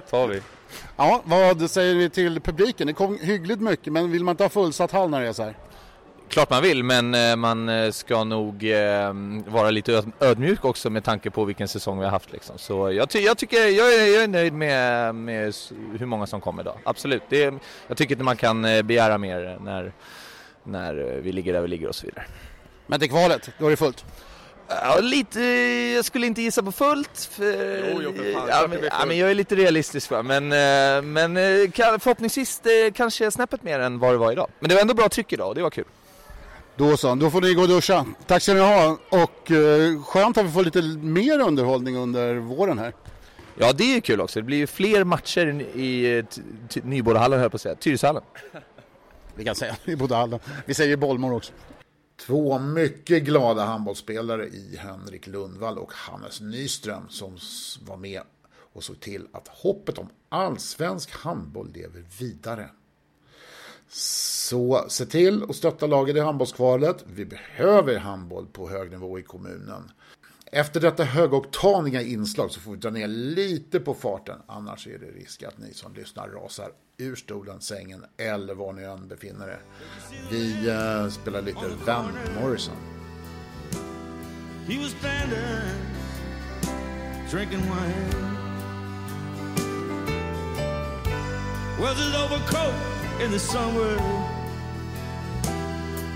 tar 0.09 0.27
vi. 0.27 0.41
Ja, 0.95 1.21
vad 1.25 1.71
säger 1.71 1.95
vi 1.95 2.09
till 2.09 2.39
publiken? 2.39 2.87
Det 2.87 2.93
kom 2.93 3.17
hyggligt 3.21 3.61
mycket, 3.61 3.93
men 3.93 4.11
vill 4.11 4.23
man 4.23 4.33
inte 4.33 4.43
ha 4.43 4.49
fullsatt 4.49 4.91
hall 4.91 5.09
när 5.09 5.21
det 5.21 5.27
är 5.27 5.33
så 5.33 5.43
här? 5.43 5.55
Klart 6.29 6.49
man 6.49 6.63
vill, 6.63 6.83
men 6.83 7.13
eh, 7.13 7.35
man 7.35 7.69
eh, 7.69 7.91
ska 7.91 8.23
nog 8.23 8.71
eh, 8.71 9.13
vara 9.47 9.71
lite 9.71 10.03
ödmjuk 10.19 10.65
också 10.65 10.89
med 10.89 11.03
tanke 11.03 11.29
på 11.29 11.45
vilken 11.45 11.67
säsong 11.67 11.99
vi 11.99 12.05
har 12.05 12.11
haft. 12.11 12.31
Liksom. 12.31 12.57
Så 12.57 12.91
jag, 12.91 13.09
ty 13.09 13.19
jag 13.19 13.37
tycker 13.37 13.57
jag 13.57 13.93
är, 13.93 14.13
jag 14.13 14.23
är, 14.23 14.27
nöjd 14.27 14.53
med, 14.53 15.15
med 15.15 15.53
hur 15.99 16.05
många 16.05 16.27
som 16.27 16.41
kommer 16.41 16.61
idag. 16.61 16.77
Absolut. 16.83 17.23
Det, 17.29 17.53
jag 17.87 17.97
tycker 17.97 18.15
inte 18.15 18.23
man 18.23 18.37
kan 18.37 18.61
begära 18.61 19.17
mer 19.17 19.57
när, 19.61 19.93
när 20.63 20.93
vi 21.23 21.31
ligger 21.31 21.53
där 21.53 21.61
vi 21.61 21.67
ligger 21.67 21.87
och 21.87 21.95
så 21.95 22.05
vidare. 22.05 22.25
Men 22.87 22.99
till 22.99 23.09
kvalet, 23.09 23.49
då 23.57 23.65
är 23.65 23.69
det 23.69 23.77
fullt? 23.77 24.05
Ja, 24.67 24.99
lite, 25.01 25.41
jag 25.95 26.05
skulle 26.05 26.27
inte 26.27 26.41
gissa 26.41 26.63
på 26.63 26.71
fullt. 26.71 27.29
För, 27.31 27.91
Jo, 27.93 28.01
jo, 28.03 28.13
för 28.13 28.33
fan, 28.33 28.47
ja, 28.49 28.67
men, 28.69 28.79
ja, 28.83 29.05
men 29.07 29.17
jag 29.17 29.31
är 29.31 29.35
lite 29.35 29.55
realistisk 29.55 30.11
va. 30.11 30.23
Men, 30.23 30.47
men 31.13 31.35
förhoppningsvis 31.99 32.59
det 32.59 32.91
kanske 32.95 33.31
snäppet 33.31 33.63
mer 33.63 33.79
än 33.79 33.99
vad 33.99 34.13
det 34.13 34.17
var 34.17 34.31
idag. 34.31 34.49
Men 34.59 34.69
det 34.69 34.75
var 34.75 34.81
ändå 34.81 34.93
bra 34.93 35.09
tryck 35.09 35.33
idag 35.33 35.47
och 35.47 35.55
det 35.55 35.61
var 35.61 35.69
kul. 35.69 35.85
Då 36.79 36.97
så, 36.97 37.15
då 37.15 37.29
får 37.29 37.41
ni 37.41 37.53
gå 37.53 37.61
och 37.61 37.67
duscha. 37.67 38.05
Tack 38.27 38.43
ska 38.43 38.53
ni 38.53 38.59
ha 38.59 38.97
och 39.09 39.51
eh, 39.51 40.03
skönt 40.03 40.37
att 40.37 40.45
vi 40.45 40.51
får 40.51 40.63
lite 40.63 40.81
mer 41.01 41.39
underhållning 41.39 41.97
under 41.97 42.35
våren 42.35 42.79
här. 42.79 42.93
Ja, 43.57 43.73
det 43.73 43.83
är 43.83 43.95
ju 43.95 44.01
kul 44.01 44.21
också. 44.21 44.39
Det 44.39 44.43
blir 44.43 44.57
ju 44.57 44.67
fler 44.67 45.03
matcher 45.03 45.61
i 45.61 46.23
Nybodahallen 46.83 47.39
höll 47.39 47.43
jag 47.43 47.51
på 47.51 47.55
att 47.55 47.61
säga. 47.61 47.75
Tyresöhallen. 47.75 48.23
Vi 49.35 49.45
kan 49.45 49.55
säga 49.55 49.75
i 49.85 49.95
Bodahallen. 49.95 50.39
Vi 50.65 50.73
säger 50.73 50.97
Bollmor 50.97 51.33
också. 51.33 51.53
Två 52.25 52.59
mycket 52.59 53.23
glada 53.23 53.65
handbollsspelare 53.65 54.47
i 54.47 54.77
Henrik 54.77 55.27
Lundvall 55.27 55.77
och 55.77 55.93
Hannes 55.93 56.41
Nyström 56.41 57.03
som 57.09 57.37
var 57.87 57.97
med 57.97 58.21
och 58.73 58.83
såg 58.83 58.99
till 58.99 59.27
att 59.31 59.47
hoppet 59.47 59.97
om 59.97 60.09
allsvensk 60.29 61.11
handboll 61.11 61.71
lever 61.73 62.03
vidare. 62.19 62.69
Så 63.91 64.85
se 64.89 65.05
till 65.05 65.43
att 65.49 65.55
stötta 65.55 65.87
laget 65.87 66.15
i 66.15 66.19
handbollskvalet. 66.19 67.05
Vi 67.07 67.25
behöver 67.25 67.97
handboll 67.97 68.47
på 68.47 68.69
hög 68.69 68.91
nivå 68.91 69.19
i 69.19 69.23
kommunen. 69.23 69.91
Efter 70.51 70.79
detta 70.79 71.03
högoktaniga 71.03 72.01
inslag 72.01 72.51
så 72.51 72.59
får 72.59 72.71
vi 72.71 72.77
dra 72.77 72.89
ner 72.89 73.07
lite 73.07 73.79
på 73.79 73.93
farten. 73.93 74.39
Annars 74.47 74.87
är 74.87 74.99
det 74.99 75.05
risk 75.05 75.43
att 75.43 75.57
ni 75.57 75.73
som 75.73 75.93
lyssnar 75.93 76.27
rasar 76.27 76.71
ur 76.97 77.15
stolen, 77.15 77.61
sängen 77.61 78.05
eller 78.17 78.55
var 78.55 78.73
ni 78.73 78.83
än 78.83 79.07
befinner 79.07 79.47
er. 79.47 79.61
Vi 80.31 80.69
eh, 80.69 81.09
spelar 81.09 81.41
lite 81.41 81.59
Van 81.85 82.11
Morrison. 82.41 82.75
He 84.67 84.77
was 84.77 84.91
standing, 84.91 85.75
drinking 87.31 87.61
wine. 87.61 88.39
Was 91.79 91.97
his 91.97 92.15
overcoat 92.15 92.98
in 93.19 93.31
the 93.31 93.39
summer 93.39 93.97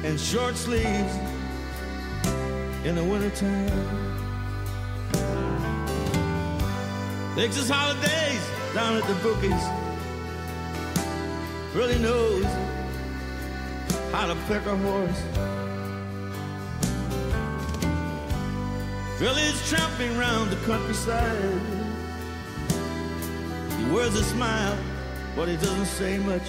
and 0.06 0.20
short 0.20 0.56
sleeves 0.56 1.16
in 2.86 2.96
the 2.96 3.04
wintertime. 3.04 4.14
His 7.36 7.70
holidays 7.70 8.50
down 8.74 8.96
at 8.96 9.08
the 9.08 9.16
bookies. 9.16 9.64
Really 11.76 12.00
knows 12.00 12.46
how 14.12 14.28
to 14.28 14.36
pick 14.48 14.66
a 14.66 14.76
horse. 14.78 15.24
Billy's 19.20 19.70
tramping 19.70 20.18
round 20.18 20.52
the 20.52 20.66
countryside. 20.66 21.62
He 23.78 23.92
wears 23.92 24.16
a 24.16 24.24
smile, 24.24 24.78
but 25.36 25.48
he 25.48 25.56
doesn't 25.58 25.86
say 25.86 26.18
much. 26.18 26.44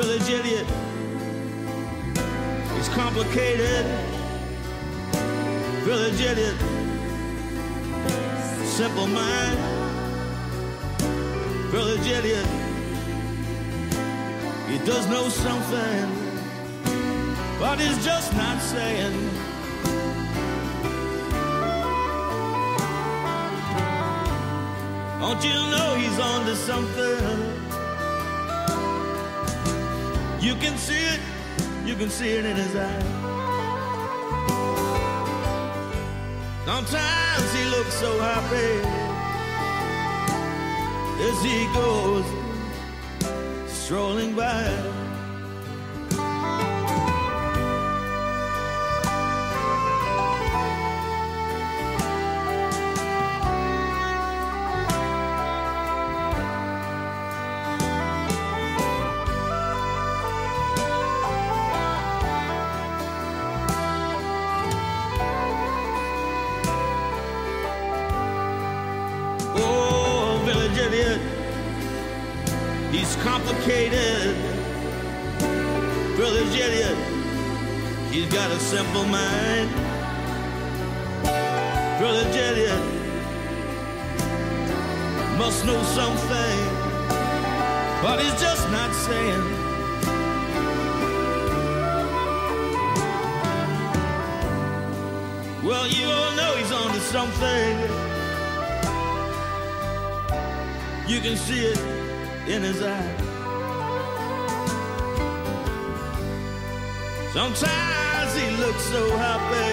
Village 0.00 0.30
idiot. 0.30 0.66
He's 2.76 2.88
complicated. 2.90 3.84
Village 5.82 6.20
idiot. 6.20 6.54
Simple 8.64 9.08
mind. 9.08 9.58
Village 11.72 12.06
idiot. 12.06 12.46
He 14.68 14.78
does 14.86 15.04
know 15.08 15.28
something, 15.30 16.06
but 17.58 17.80
he's 17.80 18.04
just 18.04 18.32
not 18.36 18.62
saying. 18.62 19.14
Don't 25.18 25.42
you 25.42 25.58
know 25.72 25.96
he's 25.96 26.20
on 26.20 26.46
to 26.46 26.54
something? 26.54 27.57
You 30.48 30.54
can 30.54 30.78
see 30.78 31.04
it, 31.14 31.20
you 31.84 31.94
can 31.94 32.08
see 32.08 32.30
it 32.30 32.46
in 32.46 32.56
his 32.56 32.74
eyes. 32.74 33.02
Sometimes 36.64 37.52
he 37.52 37.64
looks 37.66 37.92
so 37.92 38.18
happy 38.18 38.72
as 41.28 41.38
he 41.44 41.66
goes 41.74 42.24
strolling 43.70 44.34
by. 44.34 45.07
Simple 78.68 79.04
mind. 79.06 79.70
Brother 81.98 82.28
idiot. 82.28 82.82
Must 85.38 85.64
know 85.64 85.82
something. 86.00 86.58
But 88.02 88.20
he's 88.22 88.38
just 88.38 88.70
not 88.70 88.92
saying. 89.06 89.44
Well, 95.64 95.86
you 95.88 96.06
all 96.10 96.32
know 96.36 96.52
he's 96.58 96.70
on 96.70 96.92
to 96.92 97.00
something. 97.00 97.72
You 101.08 101.20
can 101.22 101.38
see 101.38 101.60
it 101.72 101.80
in 102.46 102.62
his 102.62 102.82
eyes. 102.82 103.20
Sometimes 107.32 107.97
he 108.38 108.50
looks 108.56 108.84
so 108.84 109.04
happy 109.16 109.72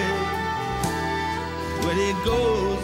when 1.86 1.96
he 1.96 2.12
goes 2.24 2.82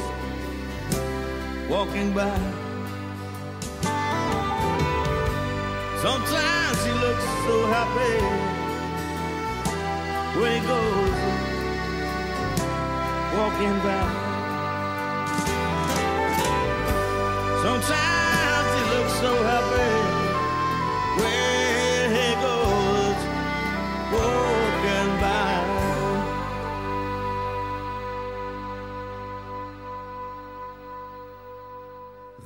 walking 1.69 2.13
by. 2.15 2.39
Sometimes 6.07 6.79
he 6.87 6.93
looks 7.05 7.27
so 7.47 7.57
happy 7.77 8.17
when 10.41 10.51
he 10.57 10.61
goes 10.73 11.19
walking 13.39 13.77
by. 13.87 14.05
Sometimes 17.67 18.69
he 18.77 18.83
looks 18.95 19.15
so 19.21 19.33
happy 19.51 19.72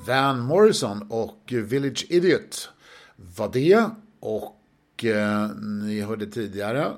Van 0.07 0.41
Morrison 0.41 1.07
och 1.11 1.53
Village 1.53 2.07
Idiot 2.09 2.71
var 3.17 3.49
det. 3.53 3.91
Och 4.21 5.05
eh, 5.05 5.51
ni 5.57 6.01
hörde 6.01 6.27
tidigare 6.27 6.97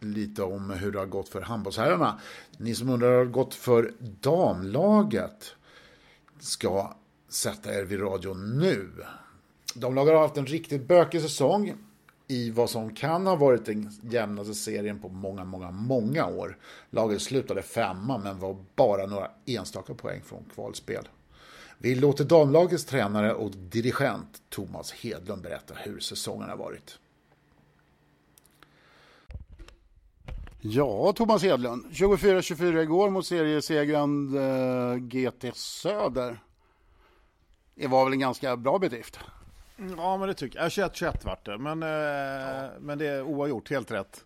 lite 0.00 0.42
om 0.42 0.70
hur 0.70 0.92
det 0.92 0.98
har 0.98 1.06
gått 1.06 1.28
för 1.28 1.40
handbollsherrarna. 1.40 2.20
Ni 2.58 2.74
som 2.74 2.88
undrar 2.88 3.08
hur 3.08 3.14
det 3.14 3.24
har 3.24 3.32
gått 3.32 3.54
för 3.54 3.92
damlaget 4.00 5.54
ska 6.38 6.96
sätta 7.28 7.74
er 7.74 7.84
vid 7.84 8.00
radion 8.00 8.58
nu. 8.58 8.90
Damlaget 9.74 10.14
har 10.14 10.20
haft 10.20 10.36
en 10.36 10.46
riktigt 10.46 10.88
bökig 10.88 11.20
säsong 11.22 11.74
i 12.28 12.50
vad 12.50 12.70
som 12.70 12.94
kan 12.94 13.26
ha 13.26 13.36
varit 13.36 13.64
den 13.64 13.90
jämnaste 14.02 14.54
serien 14.54 15.00
på 15.00 15.08
många, 15.08 15.44
många, 15.44 15.70
många 15.70 16.26
år. 16.26 16.58
Laget 16.90 17.22
slutade 17.22 17.62
femma 17.62 18.18
men 18.18 18.38
var 18.38 18.56
bara 18.76 19.06
några 19.06 19.30
enstaka 19.46 19.94
poäng 19.94 20.20
från 20.24 20.44
kvalspel. 20.54 21.08
Vi 21.82 21.94
låter 21.94 22.24
damlagets 22.24 22.84
tränare 22.84 23.34
och 23.34 23.50
dirigent 23.50 24.42
Thomas 24.48 24.92
Hedlund 24.92 25.42
berätta 25.42 25.74
hur 25.74 26.00
säsongen 26.00 26.48
har 26.48 26.56
varit. 26.56 26.98
Ja, 30.60 31.12
Thomas 31.12 31.42
Hedlund. 31.42 31.86
24-24 31.90 32.82
igår 32.82 33.10
mot 33.10 33.26
seriesegrande 33.26 34.42
eh, 34.42 34.96
GT 34.96 35.56
Söder. 35.56 36.38
Det 37.74 37.86
var 37.86 38.04
väl 38.04 38.12
en 38.12 38.20
ganska 38.20 38.56
bra 38.56 38.78
bedrift? 38.78 39.18
Ja, 39.96 40.16
men 40.16 40.28
det 40.28 40.34
tycker 40.34 40.58
jag. 40.58 40.68
21-21 40.68 41.24
vart 41.24 41.46
det, 41.46 41.58
men, 41.58 41.82
eh, 41.82 42.70
men 42.80 42.98
det 42.98 43.06
är 43.06 43.22
oavgjort, 43.22 43.70
helt 43.70 43.90
rätt. 43.90 44.24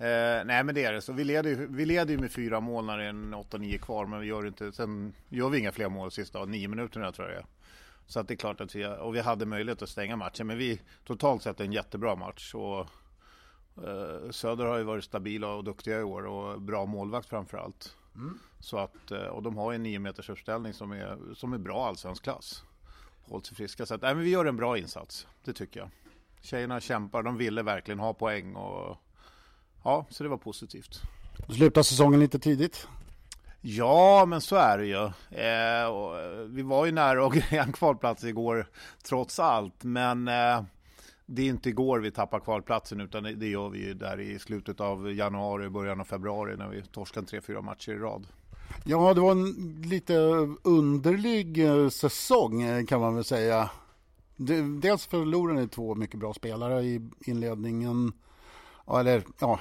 Eh, 0.00 0.44
nej 0.44 0.64
men 0.64 0.74
det 0.74 0.84
är 0.84 0.92
det. 0.92 1.00
Så 1.00 1.12
vi 1.12 1.24
leder, 1.24 1.54
vi 1.54 1.86
leder 1.86 2.14
ju 2.14 2.20
med 2.20 2.32
fyra 2.32 2.60
mål 2.60 2.84
när 2.84 2.98
det 2.98 3.04
är 3.04 3.08
en 3.08 3.34
8-9 3.34 3.78
kvar 3.78 4.06
men 4.06 4.20
vi 4.20 4.26
gör 4.26 4.46
inte, 4.46 4.72
sen 4.72 5.12
gör 5.28 5.48
vi 5.48 5.58
inga 5.58 5.72
fler 5.72 5.88
mål 5.88 6.10
sista 6.10 6.44
nio 6.44 6.68
minuterna 6.68 7.12
tror 7.12 7.28
jag 7.28 7.36
det 7.36 7.40
är. 7.40 7.46
Så 8.06 8.20
att 8.20 8.28
det 8.28 8.34
är 8.34 8.36
klart 8.36 8.60
att 8.60 8.74
vi, 8.74 8.86
och 8.86 9.14
vi 9.14 9.20
hade 9.20 9.46
möjlighet 9.46 9.82
att 9.82 9.88
stänga 9.88 10.16
matchen 10.16 10.46
men 10.46 10.58
vi 10.58 10.80
totalt 11.04 11.42
sett 11.42 11.60
en 11.60 11.72
jättebra 11.72 12.16
match. 12.16 12.54
Och, 12.54 12.78
eh, 13.88 14.30
Söder 14.30 14.64
har 14.64 14.78
ju 14.78 14.84
varit 14.84 15.04
stabila 15.04 15.54
och 15.54 15.64
duktiga 15.64 16.00
i 16.00 16.02
år 16.02 16.26
och 16.26 16.60
bra 16.60 16.86
målvakt 16.86 17.28
framför 17.28 17.58
allt. 17.58 17.96
Mm. 18.14 18.38
Så 18.60 18.78
att, 18.78 19.10
eh, 19.10 19.18
och 19.18 19.42
de 19.42 19.56
har 19.56 19.72
ju 19.72 19.74
en 19.74 19.82
9 19.82 19.98
meters 19.98 20.30
uppställning 20.30 20.72
som 20.72 20.92
är, 20.92 21.18
som 21.34 21.52
är 21.52 21.58
bra 21.58 21.86
allsvensk 21.86 22.22
klass. 22.22 22.64
Hållit 23.22 23.46
sig 23.46 23.56
friska. 23.56 23.86
Så 23.86 23.94
att, 23.94 24.02
nej, 24.02 24.14
men 24.14 24.24
vi 24.24 24.30
gör 24.30 24.44
en 24.44 24.56
bra 24.56 24.78
insats, 24.78 25.26
det 25.44 25.52
tycker 25.52 25.80
jag. 25.80 25.90
Tjejerna 26.40 26.80
kämpar, 26.80 27.22
de 27.22 27.36
ville 27.36 27.62
verkligen 27.62 27.98
ha 27.98 28.14
poäng 28.14 28.56
och 28.56 28.96
ja, 29.82 30.06
så 30.10 30.22
det 30.22 30.28
var 30.28 30.36
positivt. 30.36 31.02
Du 31.48 31.54
slutar 31.54 31.82
säsongen 31.82 32.20
lite 32.20 32.38
tidigt? 32.38 32.88
Ja, 33.60 34.24
men 34.28 34.40
så 34.40 34.56
är 34.56 34.78
det 34.78 34.86
ju. 34.86 35.04
Eh, 35.40 35.86
och, 35.86 36.14
vi 36.48 36.62
var 36.62 36.86
ju 36.86 36.92
nära 36.92 37.28
greja 37.32 37.64
en 37.64 37.72
kvalplats 37.72 38.24
igår 38.24 38.66
trots 39.02 39.38
allt, 39.38 39.84
men 39.84 40.28
eh, 40.28 40.62
det 41.26 41.42
är 41.42 41.46
inte 41.46 41.68
igår 41.68 42.00
vi 42.00 42.10
tappar 42.10 42.40
kvalplatsen 42.40 43.00
utan 43.00 43.22
det 43.22 43.48
gör 43.48 43.68
vi 43.68 43.78
ju 43.78 43.94
där 43.94 44.20
i 44.20 44.38
slutet 44.38 44.80
av 44.80 45.12
januari, 45.12 45.68
början 45.68 46.00
av 46.00 46.04
februari 46.04 46.56
när 46.56 46.68
vi 46.68 46.82
torskar 46.82 47.22
tre, 47.22 47.40
fyra 47.40 47.60
matcher 47.62 47.92
i 47.92 47.98
rad. 47.98 48.26
Ja, 48.84 49.14
det 49.14 49.20
var 49.20 49.32
en 49.32 49.82
lite 49.82 50.14
underlig 50.62 51.66
eh, 51.66 51.88
säsong 51.88 52.62
eh, 52.62 52.84
kan 52.84 53.00
man 53.00 53.14
väl 53.14 53.24
säga. 53.24 53.70
Dels 54.80 55.06
förlorade 55.06 55.60
ni 55.60 55.68
två 55.68 55.94
mycket 55.94 56.20
bra 56.20 56.34
spelare 56.34 56.82
i 56.82 57.10
inledningen, 57.20 58.12
eller 58.98 59.24
ja, 59.40 59.60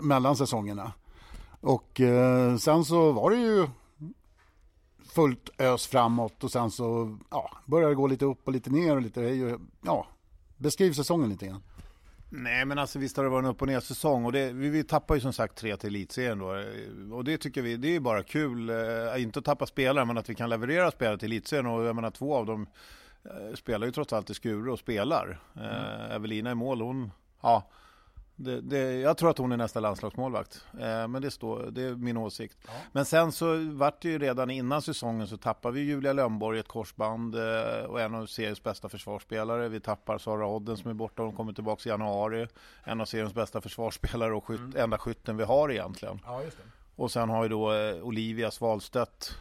mellan 0.00 0.36
säsongerna. 0.36 0.92
Och 1.60 2.00
eh, 2.00 2.56
sen 2.56 2.84
så 2.84 3.12
var 3.12 3.30
det 3.30 3.36
ju 3.36 3.66
fullt 5.14 5.50
ös 5.58 5.86
framåt 5.86 6.44
och 6.44 6.52
sen 6.52 6.70
så 6.70 7.18
ja, 7.30 7.50
började 7.64 7.92
det 7.92 7.96
gå 7.96 8.06
lite 8.06 8.24
upp 8.24 8.46
och 8.46 8.52
lite 8.52 8.70
ner 8.70 8.96
och 8.96 9.02
lite, 9.02 9.58
ja, 9.84 10.06
Beskriv 10.56 10.92
säsongen 10.92 11.30
lite 11.30 11.46
grann. 11.46 11.62
Nej 12.28 12.64
men 12.64 12.78
alltså 12.78 12.98
visst 12.98 13.16
har 13.16 13.24
det 13.24 13.30
varit 13.30 13.44
en 13.44 13.50
upp 13.50 13.62
och 13.62 13.68
ner 13.68 13.80
säsong 13.80 14.24
och 14.24 14.32
det, 14.32 14.52
vi, 14.52 14.68
vi 14.68 14.84
tappar 14.84 15.14
ju 15.14 15.20
som 15.20 15.32
sagt 15.32 15.58
tre 15.58 15.76
till 15.76 15.88
elitserien 15.88 16.38
då 16.38 16.64
och 17.16 17.24
det 17.24 17.38
tycker 17.38 17.62
vi, 17.62 17.76
det 17.76 17.96
är 17.96 18.00
bara 18.00 18.22
kul, 18.22 18.70
eh, 18.70 19.22
inte 19.22 19.38
att 19.38 19.44
tappa 19.44 19.66
spelare 19.66 20.04
men 20.04 20.18
att 20.18 20.30
vi 20.30 20.34
kan 20.34 20.50
leverera 20.50 20.90
spelare 20.90 21.18
till 21.18 21.32
elitserien 21.32 21.66
och 21.66 21.84
jag 21.84 21.96
menar 21.96 22.10
två 22.10 22.34
av 22.34 22.46
dem 22.46 22.66
eh, 23.24 23.54
spelar 23.54 23.86
ju 23.86 23.92
trots 23.92 24.12
allt 24.12 24.30
i 24.30 24.34
Skuru 24.34 24.70
och 24.70 24.78
spelar. 24.78 25.40
Mm. 25.56 25.68
Eh, 25.68 26.14
Evelina 26.14 26.50
i 26.50 26.54
mål, 26.54 26.80
hon, 26.80 27.10
ja 27.40 27.70
det, 28.36 28.60
det, 28.60 29.00
jag 29.00 29.16
tror 29.16 29.30
att 29.30 29.38
hon 29.38 29.52
är 29.52 29.56
nästa 29.56 29.80
landslagsmålvakt, 29.80 30.64
eh, 30.72 31.08
men 31.08 31.22
det, 31.22 31.30
står, 31.30 31.70
det 31.70 31.82
är 31.82 31.94
min 31.94 32.16
åsikt. 32.16 32.58
Ja. 32.66 32.72
Men 32.92 33.04
sen 33.04 33.32
så 33.32 33.56
vart 33.72 34.02
det 34.02 34.08
ju 34.08 34.18
redan 34.18 34.50
innan 34.50 34.82
säsongen 34.82 35.26
så 35.26 35.36
tappade 35.36 35.74
vi 35.74 35.80
Julia 35.80 36.12
Lönnborg 36.12 36.58
ett 36.58 36.68
korsband 36.68 37.34
eh, 37.34 37.84
och 37.84 38.00
en 38.00 38.14
av 38.14 38.26
seriens 38.26 38.62
bästa 38.62 38.88
försvarsspelare. 38.88 39.68
Vi 39.68 39.80
tappar 39.80 40.18
Sara 40.18 40.46
Odden 40.46 40.76
som 40.76 40.90
är 40.90 40.94
borta, 40.94 41.22
hon 41.22 41.32
kommer 41.32 41.52
tillbaka 41.52 41.88
i 41.88 41.90
januari. 41.90 42.46
En 42.84 43.00
av 43.00 43.04
seriens 43.04 43.34
bästa 43.34 43.60
försvarsspelare 43.60 44.34
och 44.34 44.44
skytt, 44.44 44.60
mm. 44.60 44.76
enda 44.76 44.98
skytten 44.98 45.36
vi 45.36 45.44
har 45.44 45.70
egentligen. 45.70 46.20
Ja, 46.24 46.42
och 46.96 47.10
sen 47.10 47.28
har 47.28 47.42
ju 47.42 47.48
då 47.48 47.72
eh, 47.72 48.02
Olivia 48.02 48.50
Svalstedt 48.50 49.36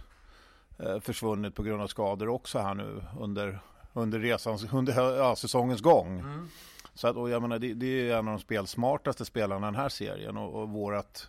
eh, 0.80 1.00
försvunnit 1.00 1.56
på 1.56 1.64
grund 1.64 1.82
av 1.82 1.88
skador 1.88 2.30
också 2.30 2.60
här 2.60 2.74
nu 2.74 3.04
under, 3.20 3.60
under, 3.94 4.20
resans, 4.20 4.74
under 4.74 5.18
ja, 5.18 5.36
säsongens 5.36 5.82
gång. 5.82 6.20
Mm. 6.20 6.50
Så 6.94 7.08
att, 7.08 7.16
och 7.16 7.30
jag 7.30 7.42
menar, 7.42 7.60
det, 7.60 7.74
det 7.74 8.10
är 8.10 8.12
en 8.12 8.28
av 8.28 8.34
de 8.34 8.40
spelsmartaste 8.40 9.26
spelarna 9.26 9.68
i 9.68 9.72
den 9.72 9.76
här 9.76 9.90
serien 9.90 10.38
och, 10.38 10.62
och 10.62 10.70
vårat 10.70 11.28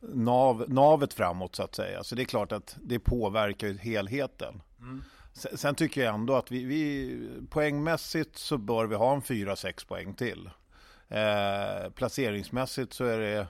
nav, 0.00 0.64
navet 0.68 1.14
framåt 1.14 1.56
så 1.56 1.62
att 1.62 1.74
säga. 1.74 2.04
Så 2.04 2.14
det 2.14 2.22
är 2.22 2.24
klart 2.24 2.52
att 2.52 2.76
det 2.82 2.98
påverkar 2.98 3.68
ju 3.68 3.78
helheten. 3.78 4.62
Mm. 4.80 5.02
Sen, 5.32 5.58
sen, 5.58 5.74
tycker 5.74 6.04
jag 6.04 6.14
ändå 6.14 6.34
att 6.34 6.50
vi, 6.50 6.64
vi 6.64 7.30
poängmässigt 7.50 8.38
så 8.38 8.58
bör 8.58 8.86
vi 8.86 8.94
ha 8.94 9.14
en 9.14 9.22
4-6 9.22 9.88
poäng 9.88 10.14
till. 10.14 10.50
Eh, 11.08 11.90
placeringsmässigt 11.90 12.92
så 12.92 13.04
är 13.04 13.18
det 13.18 13.46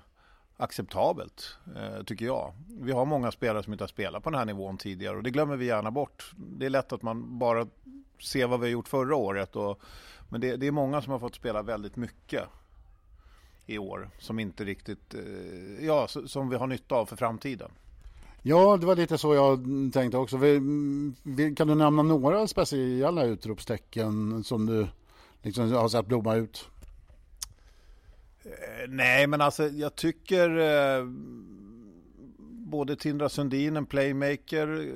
acceptabelt, 0.56 1.56
eh, 1.76 2.02
tycker 2.02 2.26
jag. 2.26 2.54
Vi 2.80 2.92
har 2.92 3.04
många 3.04 3.30
spelare 3.32 3.62
som 3.62 3.72
inte 3.72 3.84
har 3.84 3.88
spelat 3.88 4.22
på 4.22 4.30
den 4.30 4.38
här 4.38 4.46
nivån 4.46 4.78
tidigare 4.78 5.16
och 5.16 5.22
det 5.22 5.30
glömmer 5.30 5.56
vi 5.56 5.66
gärna 5.66 5.90
bort. 5.90 6.32
Det 6.36 6.66
är 6.66 6.70
lätt 6.70 6.92
att 6.92 7.02
man 7.02 7.38
bara 7.38 7.66
ser 8.22 8.46
vad 8.46 8.60
vi 8.60 8.66
har 8.66 8.72
gjort 8.72 8.88
förra 8.88 9.16
året 9.16 9.56
och 9.56 9.80
men 10.28 10.40
det, 10.40 10.56
det, 10.56 10.66
är 10.66 10.70
många 10.70 11.02
som 11.02 11.12
har 11.12 11.18
fått 11.18 11.34
spela 11.34 11.62
väldigt 11.62 11.96
mycket 11.96 12.42
i 13.66 13.78
år 13.78 14.10
som 14.18 14.38
inte 14.38 14.64
riktigt, 14.64 15.14
eh, 15.14 15.86
ja, 15.86 16.08
som 16.08 16.48
vi 16.48 16.56
har 16.56 16.66
nytta 16.66 16.94
av 16.94 17.06
för 17.06 17.16
framtiden. 17.16 17.70
Ja, 18.42 18.76
det 18.76 18.86
var 18.86 18.96
lite 18.96 19.18
så 19.18 19.34
jag 19.34 19.64
tänkte 19.92 20.18
också. 20.18 20.36
Kan 21.56 21.68
du 21.68 21.74
nämna 21.74 22.02
några 22.02 22.46
speciella 22.46 23.24
utropstecken 23.24 24.44
som 24.44 24.66
du 24.66 24.86
liksom 25.42 25.72
har 25.72 25.88
sett 25.88 26.06
blomma 26.06 26.34
ut? 26.34 26.68
Eh, 28.44 28.88
nej, 28.88 29.26
men 29.26 29.40
alltså 29.40 29.68
jag 29.68 29.96
tycker 29.96 30.58
eh, 30.58 31.04
både 32.66 32.96
Tindra 32.96 33.28
Sundin, 33.28 33.76
en 33.76 33.86
playmaker, 33.86 34.92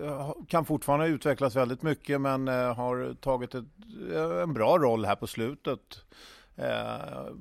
eh, 0.00 0.32
kan 0.48 0.64
fortfarande 0.64 1.06
utvecklas 1.06 1.56
väldigt 1.56 1.82
mycket 1.82 2.20
men 2.20 2.48
eh, 2.48 2.74
har 2.74 3.14
tagit 3.14 3.54
ett, 3.54 3.64
eh, 4.12 4.42
en 4.42 4.54
bra 4.54 4.78
roll 4.78 5.04
här 5.04 5.16
på 5.16 5.26
slutet. 5.26 6.04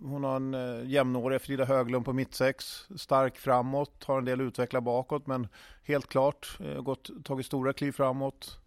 Hon 0.03 0.23
har 0.23 0.35
en 0.35 0.89
jämnårig 0.89 1.41
Frida 1.41 1.65
Höglund 1.65 2.05
på 2.05 2.13
mittsex, 2.13 2.65
stark 2.95 3.37
framåt, 3.37 4.03
har 4.03 4.17
en 4.17 4.25
del 4.25 4.41
utveckla 4.41 4.81
bakåt 4.81 5.27
men 5.27 5.47
helt 5.83 6.07
klart 6.07 6.57
gått, 6.79 7.09
tagit 7.23 7.45
stora 7.45 7.73
kliv 7.73 7.91
framåt. 7.91 8.59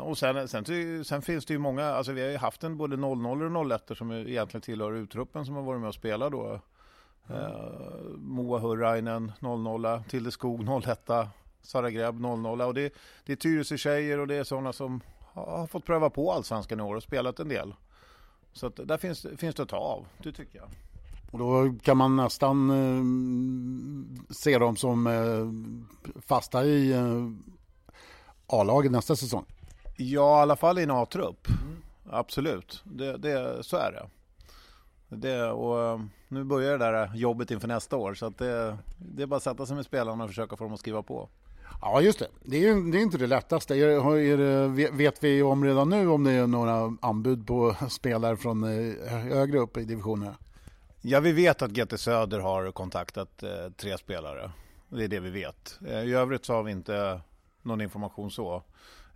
och 0.00 0.18
sen, 0.18 0.48
sen, 0.48 0.64
sen, 1.04 1.22
finns 1.22 1.46
det 1.46 1.52
ju 1.52 1.58
många, 1.58 1.84
alltså 1.84 2.12
vi 2.12 2.22
har 2.22 2.28
ju 2.28 2.36
haft 2.36 2.64
en 2.64 2.76
både 2.76 2.96
00 2.96 3.56
och 3.56 3.66
01 3.72 3.98
som 3.98 4.12
egentligen 4.12 4.62
tillhör 4.62 4.92
utruppen 4.92 5.46
som 5.46 5.54
har 5.54 5.62
varit 5.62 5.80
med 5.80 5.88
och 5.88 5.94
spelat 5.94 6.32
då. 6.32 6.60
Uh, 7.30 8.16
Moa 8.16 8.58
Hurrainen 8.58 9.32
00, 9.40 10.02
Tilde 10.08 10.30
Skog 10.30 10.82
01, 10.84 11.10
Sara 11.62 11.90
Grebb 11.90 12.20
00 12.20 12.60
och 12.60 12.74
det, 12.74 12.94
det 13.24 13.32
är 13.32 13.36
Tyresö-tjejer 13.36 14.18
och 14.18 14.26
det 14.26 14.34
är 14.34 14.44
sådana 14.44 14.72
som 14.72 15.00
har 15.32 15.66
fått 15.66 15.84
pröva 15.84 16.10
på 16.10 16.32
allsvenskan 16.32 16.80
i 16.80 16.82
år 16.82 16.94
och 16.94 17.02
spelat 17.02 17.40
en 17.40 17.48
del. 17.48 17.74
Så 18.52 18.66
att 18.66 18.76
där 18.76 18.96
finns, 18.96 19.26
finns 19.36 19.54
det 19.54 19.62
att 19.62 19.68
ta 19.68 19.76
av, 19.76 20.06
det 20.22 20.32
tycker 20.32 20.58
jag. 20.58 20.68
Och 21.32 21.38
då 21.38 21.74
kan 21.82 21.96
man 21.96 22.16
nästan 22.16 22.70
eh, 22.70 23.02
se 24.34 24.58
dem 24.58 24.76
som 24.76 25.06
eh, 25.06 26.20
fasta 26.20 26.64
i 26.64 26.92
eh, 26.92 27.28
A-laget 28.46 28.92
nästa 28.92 29.16
säsong. 29.16 29.44
Ja, 29.96 30.38
i 30.38 30.42
alla 30.42 30.56
fall 30.56 30.78
i 30.78 30.82
en 30.82 30.90
A-trupp. 30.90 31.48
Mm. 31.48 31.76
Absolut, 32.10 32.82
det, 32.84 33.16
det, 33.16 33.62
så 33.62 33.76
är 33.76 33.92
det. 33.92 34.08
Det, 35.16 35.50
och 35.50 35.82
eh, 35.82 36.00
nu 36.28 36.44
börjar 36.44 36.78
det 36.78 36.84
där 36.84 37.10
jobbet 37.14 37.50
inför 37.50 37.68
nästa 37.68 37.96
år 37.96 38.14
så 38.14 38.26
att 38.26 38.38
det, 38.38 38.78
det 38.98 39.22
är 39.22 39.26
bara 39.26 39.36
att 39.36 39.42
sätta 39.42 39.66
sig 39.66 39.76
med 39.76 39.84
spelarna 39.84 40.24
och 40.24 40.30
försöka 40.30 40.56
få 40.56 40.64
dem 40.64 40.72
att 40.72 40.80
skriva 40.80 41.02
på. 41.02 41.28
Ja, 41.80 42.00
just 42.00 42.18
det. 42.18 42.28
Det 42.42 42.56
är, 42.56 42.60
ju, 42.60 42.90
det 42.90 42.98
är 42.98 43.02
inte 43.02 43.18
det 43.18 43.26
lättaste. 43.26 43.74
Är, 43.74 43.88
är, 44.18 44.90
vet 44.90 45.24
vi 45.24 45.42
om 45.42 45.64
redan 45.64 45.88
nu 45.88 46.08
om 46.08 46.24
det 46.24 46.32
är 46.32 46.46
några 46.46 46.96
anbud 47.00 47.46
på 47.46 47.76
spelare 47.88 48.36
från 48.36 48.64
eh, 48.64 49.12
högre 49.12 49.58
upp 49.58 49.76
i 49.76 49.84
divisionerna? 49.84 50.34
Ja, 51.00 51.20
vi 51.20 51.32
vet 51.32 51.62
att 51.62 51.70
GT 51.70 52.00
Söder 52.00 52.40
har 52.40 52.72
kontaktat 52.72 53.42
eh, 53.42 53.50
tre 53.76 53.98
spelare. 53.98 54.50
Det 54.88 55.04
är 55.04 55.08
det 55.08 55.20
vi 55.20 55.30
vet. 55.30 55.78
Eh, 55.88 56.02
I 56.02 56.12
övrigt 56.12 56.44
så 56.44 56.52
har 56.52 56.62
vi 56.62 56.72
inte 56.72 57.20
någon 57.62 57.80
information 57.80 58.30
så. 58.30 58.62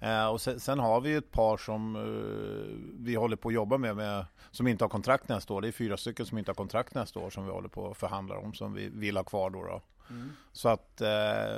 Eh, 0.01 0.27
och 0.27 0.41
sen, 0.41 0.61
sen, 0.61 0.79
har 0.79 1.01
vi 1.01 1.15
ett 1.15 1.33
par 1.33 1.57
som 1.57 1.97
eh, 1.97 3.03
vi 3.05 3.15
håller 3.15 3.37
på 3.37 3.49
att 3.49 3.55
jobba 3.55 3.79
med, 3.79 3.97
med, 3.97 4.25
som 4.51 4.67
inte 4.67 4.85
har 4.85 4.89
kontrakt 4.89 5.29
nästa 5.29 5.55
år. 5.55 5.61
Det 5.61 5.69
är 5.69 5.73
fyra 5.73 5.97
stycken 5.97 6.27
som 6.27 6.39
inte 6.39 6.51
har 6.51 6.55
kontrakt 6.55 6.95
nästa 6.95 7.21
år 7.21 7.31
som 7.31 7.45
vi 7.45 7.51
håller 7.51 7.69
på 7.69 7.91
att 7.91 7.97
förhandla 7.97 8.39
om, 8.39 8.55
som 8.55 8.75
vi 8.75 8.89
vill 8.89 9.17
ha 9.17 9.25
kvar 9.25 9.51
då. 9.51 9.65
då. 9.65 9.83
Mm. 10.11 10.33
Så 10.53 10.69
att 10.69 11.01
eh, 11.01 11.09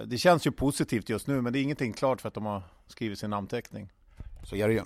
det 0.06 0.18
känns 0.18 0.46
ju 0.46 0.50
positivt 0.50 1.08
just 1.08 1.26
nu, 1.26 1.40
men 1.40 1.52
det 1.52 1.58
är 1.58 1.62
ingenting 1.62 1.92
klart 1.92 2.20
för 2.20 2.28
att 2.28 2.34
de 2.34 2.46
har 2.46 2.62
skrivit 2.86 3.18
sin 3.18 3.30
namnteckning. 3.30 3.88
Så 4.42 4.56
är 4.56 4.68
det 4.68 4.74
ju. 4.74 4.82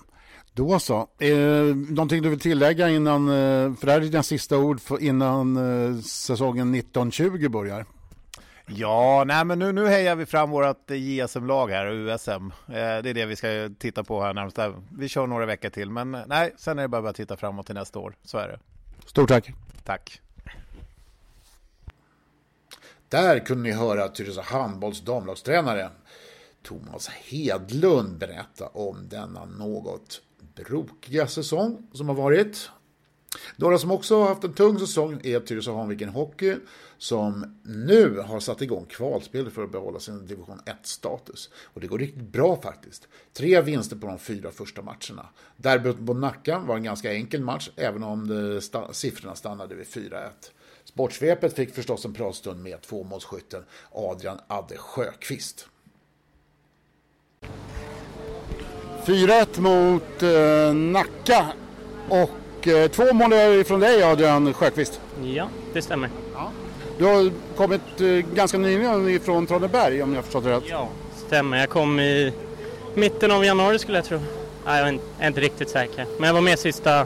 Då 0.53 0.79
så. 0.79 1.07
Eh, 1.19 1.75
någonting 1.75 2.21
du 2.21 2.29
vill 2.29 2.39
tillägga 2.39 2.89
innan, 2.89 3.27
eh, 3.27 3.75
för 3.75 3.85
det 3.85 3.91
här 3.91 4.01
är 4.01 4.05
dina 4.05 4.23
sista 4.23 4.57
ord 4.57 4.81
för, 4.81 5.01
innan 5.01 5.57
eh, 5.57 5.99
säsongen 5.99 6.75
1920 6.75 7.49
börjar? 7.49 7.85
Ja, 8.65 9.23
nej 9.27 9.45
men 9.45 9.59
nu, 9.59 9.71
nu 9.71 9.87
hejar 9.87 10.15
vi 10.15 10.25
fram 10.25 10.49
vårt 10.49 10.91
JSM-lag 10.91 11.69
här, 11.69 11.85
USM. 11.85 12.31
Eh, 12.31 12.51
det 12.67 13.09
är 13.09 13.13
det 13.13 13.25
vi 13.25 13.35
ska 13.35 13.69
titta 13.79 14.03
på 14.03 14.21
här 14.21 14.33
närmast. 14.33 14.59
Vi 14.91 15.07
kör 15.07 15.27
några 15.27 15.45
veckor 15.45 15.69
till, 15.69 15.89
men 15.89 16.17
nej, 16.27 16.53
sen 16.57 16.79
är 16.79 16.81
det 16.81 16.87
bara 16.87 17.09
att 17.09 17.15
titta 17.15 17.37
framåt 17.37 17.65
till 17.65 17.75
nästa 17.75 17.99
år. 17.99 18.15
Så 18.23 18.37
är 18.37 18.47
det. 18.47 18.59
Stort 19.05 19.29
tack. 19.29 19.51
Tack. 19.83 20.21
Där 23.09 23.39
kunde 23.39 23.63
ni 23.63 23.71
höra 23.71 24.07
Tyresö 24.07 24.41
handbolls 24.41 25.01
damlagstränare 25.01 25.89
Thomas 26.63 27.07
Hedlund 27.07 28.17
berätta 28.17 28.67
om 28.67 29.07
denna 29.09 29.45
något 29.45 30.21
brokiga 30.55 31.27
säsong 31.27 31.87
som 31.93 32.07
har 32.07 32.15
varit. 32.15 32.69
Några 33.55 33.77
som 33.77 33.91
också 33.91 34.19
har 34.19 34.27
haft 34.27 34.43
en 34.43 34.53
tung 34.53 34.79
säsong 34.79 35.21
är 35.23 35.39
Tyresö 35.39 35.71
Hanviken 35.71 36.09
Hockey 36.09 36.55
som 37.03 37.57
nu 37.63 38.19
har 38.19 38.39
satt 38.39 38.61
igång 38.61 38.85
kvalspel 38.85 39.49
för 39.49 39.63
att 39.63 39.71
behålla 39.71 39.99
sin 39.99 40.25
division 40.25 40.61
1-status. 40.65 41.49
Och 41.63 41.81
det 41.81 41.87
går 41.87 41.99
riktigt 41.99 42.23
bra 42.23 42.61
faktiskt. 42.61 43.07
Tre 43.33 43.61
vinster 43.61 43.95
på 43.95 44.07
de 44.07 44.19
fyra 44.19 44.51
första 44.51 44.81
matcherna. 44.81 45.29
Derbyt 45.57 45.99
mot 45.99 46.17
Nacka 46.17 46.59
var 46.59 46.75
en 46.75 46.83
ganska 46.83 47.13
enkel 47.13 47.41
match, 47.41 47.69
även 47.75 48.03
om 48.03 48.27
det 48.27 48.61
sta 48.61 48.93
siffrorna 48.93 49.35
stannade 49.35 49.75
vid 49.75 49.87
4-1. 49.87 50.29
Sportsvepet 50.83 51.53
fick 51.53 51.75
förstås 51.75 52.05
en 52.05 52.13
pratstund 52.13 52.63
med 52.63 52.81
tvåmålsskytten 52.81 53.63
Adrian 53.91 54.39
Adde 54.47 54.77
Sjöqvist. 54.77 55.67
4-1 59.05 59.59
mot 59.59 60.23
eh, 60.23 60.75
Nacka 60.75 61.53
och 62.09 62.67
eh, 62.67 62.91
två 62.91 63.13
mål 63.13 63.63
från 63.63 63.79
dig 63.79 64.03
Adrian 64.03 64.53
Sjöqvist. 64.53 65.01
Ja, 65.23 65.49
det 65.73 65.81
stämmer. 65.81 66.22
Du 67.03 67.07
har 67.09 67.31
kommit 67.55 67.81
eh, 68.01 68.07
ganska 68.35 68.57
nyligen 68.57 69.09
ifrån 69.09 69.47
Traneberg 69.47 70.03
om 70.03 70.13
jag 70.15 70.23
förstått 70.23 70.43
det 70.43 70.51
rätt. 70.51 70.63
Ja, 70.69 70.89
stämmer. 71.27 71.57
Jag 71.57 71.69
kom 71.69 71.99
i 71.99 72.33
mitten 72.95 73.31
av 73.31 73.45
januari 73.45 73.79
skulle 73.79 73.97
jag 73.97 74.05
tro. 74.05 74.19
Nej, 74.65 74.79
jag 74.79 74.99
är 75.19 75.27
inte- 75.27 75.41
riktigt 75.41 75.69
säker. 75.69 76.05
Men 76.17 76.27
jag 76.27 76.33
var 76.33 76.41
med 76.41 76.59
sista 76.59 77.05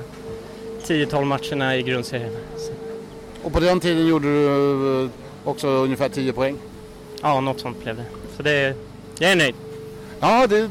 10-12 0.87 1.25
matcherna 1.25 1.77
i 1.77 1.81
grundserien. 1.83 2.31
Så, 2.57 2.71
Och 3.43 3.53
på 3.53 3.59
den 3.59 3.79
tiden 3.79 4.07
gjorde 4.07 4.27
du 4.27 5.03
eh, 5.03 5.09
också 5.43 5.67
ungefär 5.67 6.09
10 6.09 6.33
poäng. 6.33 6.57
ja, 7.21 7.39
något 7.41 7.59
sånt 7.59 7.83
blev 7.83 7.95
det. 7.95 8.05
Så 8.37 8.43
det, 8.43 8.75
jag 9.19 9.31
är 9.31 9.35
nöjd. 9.35 9.55
Ja, 10.19 10.47
det 10.47 10.69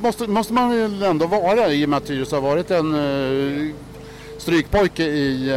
måste, 0.00 0.26
måste 0.26 0.52
man 0.52 0.70
väl 0.70 1.02
ändå 1.02 1.26
vara 1.26 1.68
i 1.72 1.84
och 1.84 1.88
med 1.88 1.96
att 1.96 2.06
Tyresö 2.06 2.36
har 2.36 2.42
varit 2.42 2.70
en 2.70 2.94
uh, 2.94 3.70
strykpojke 4.38 5.04
i 5.04 5.50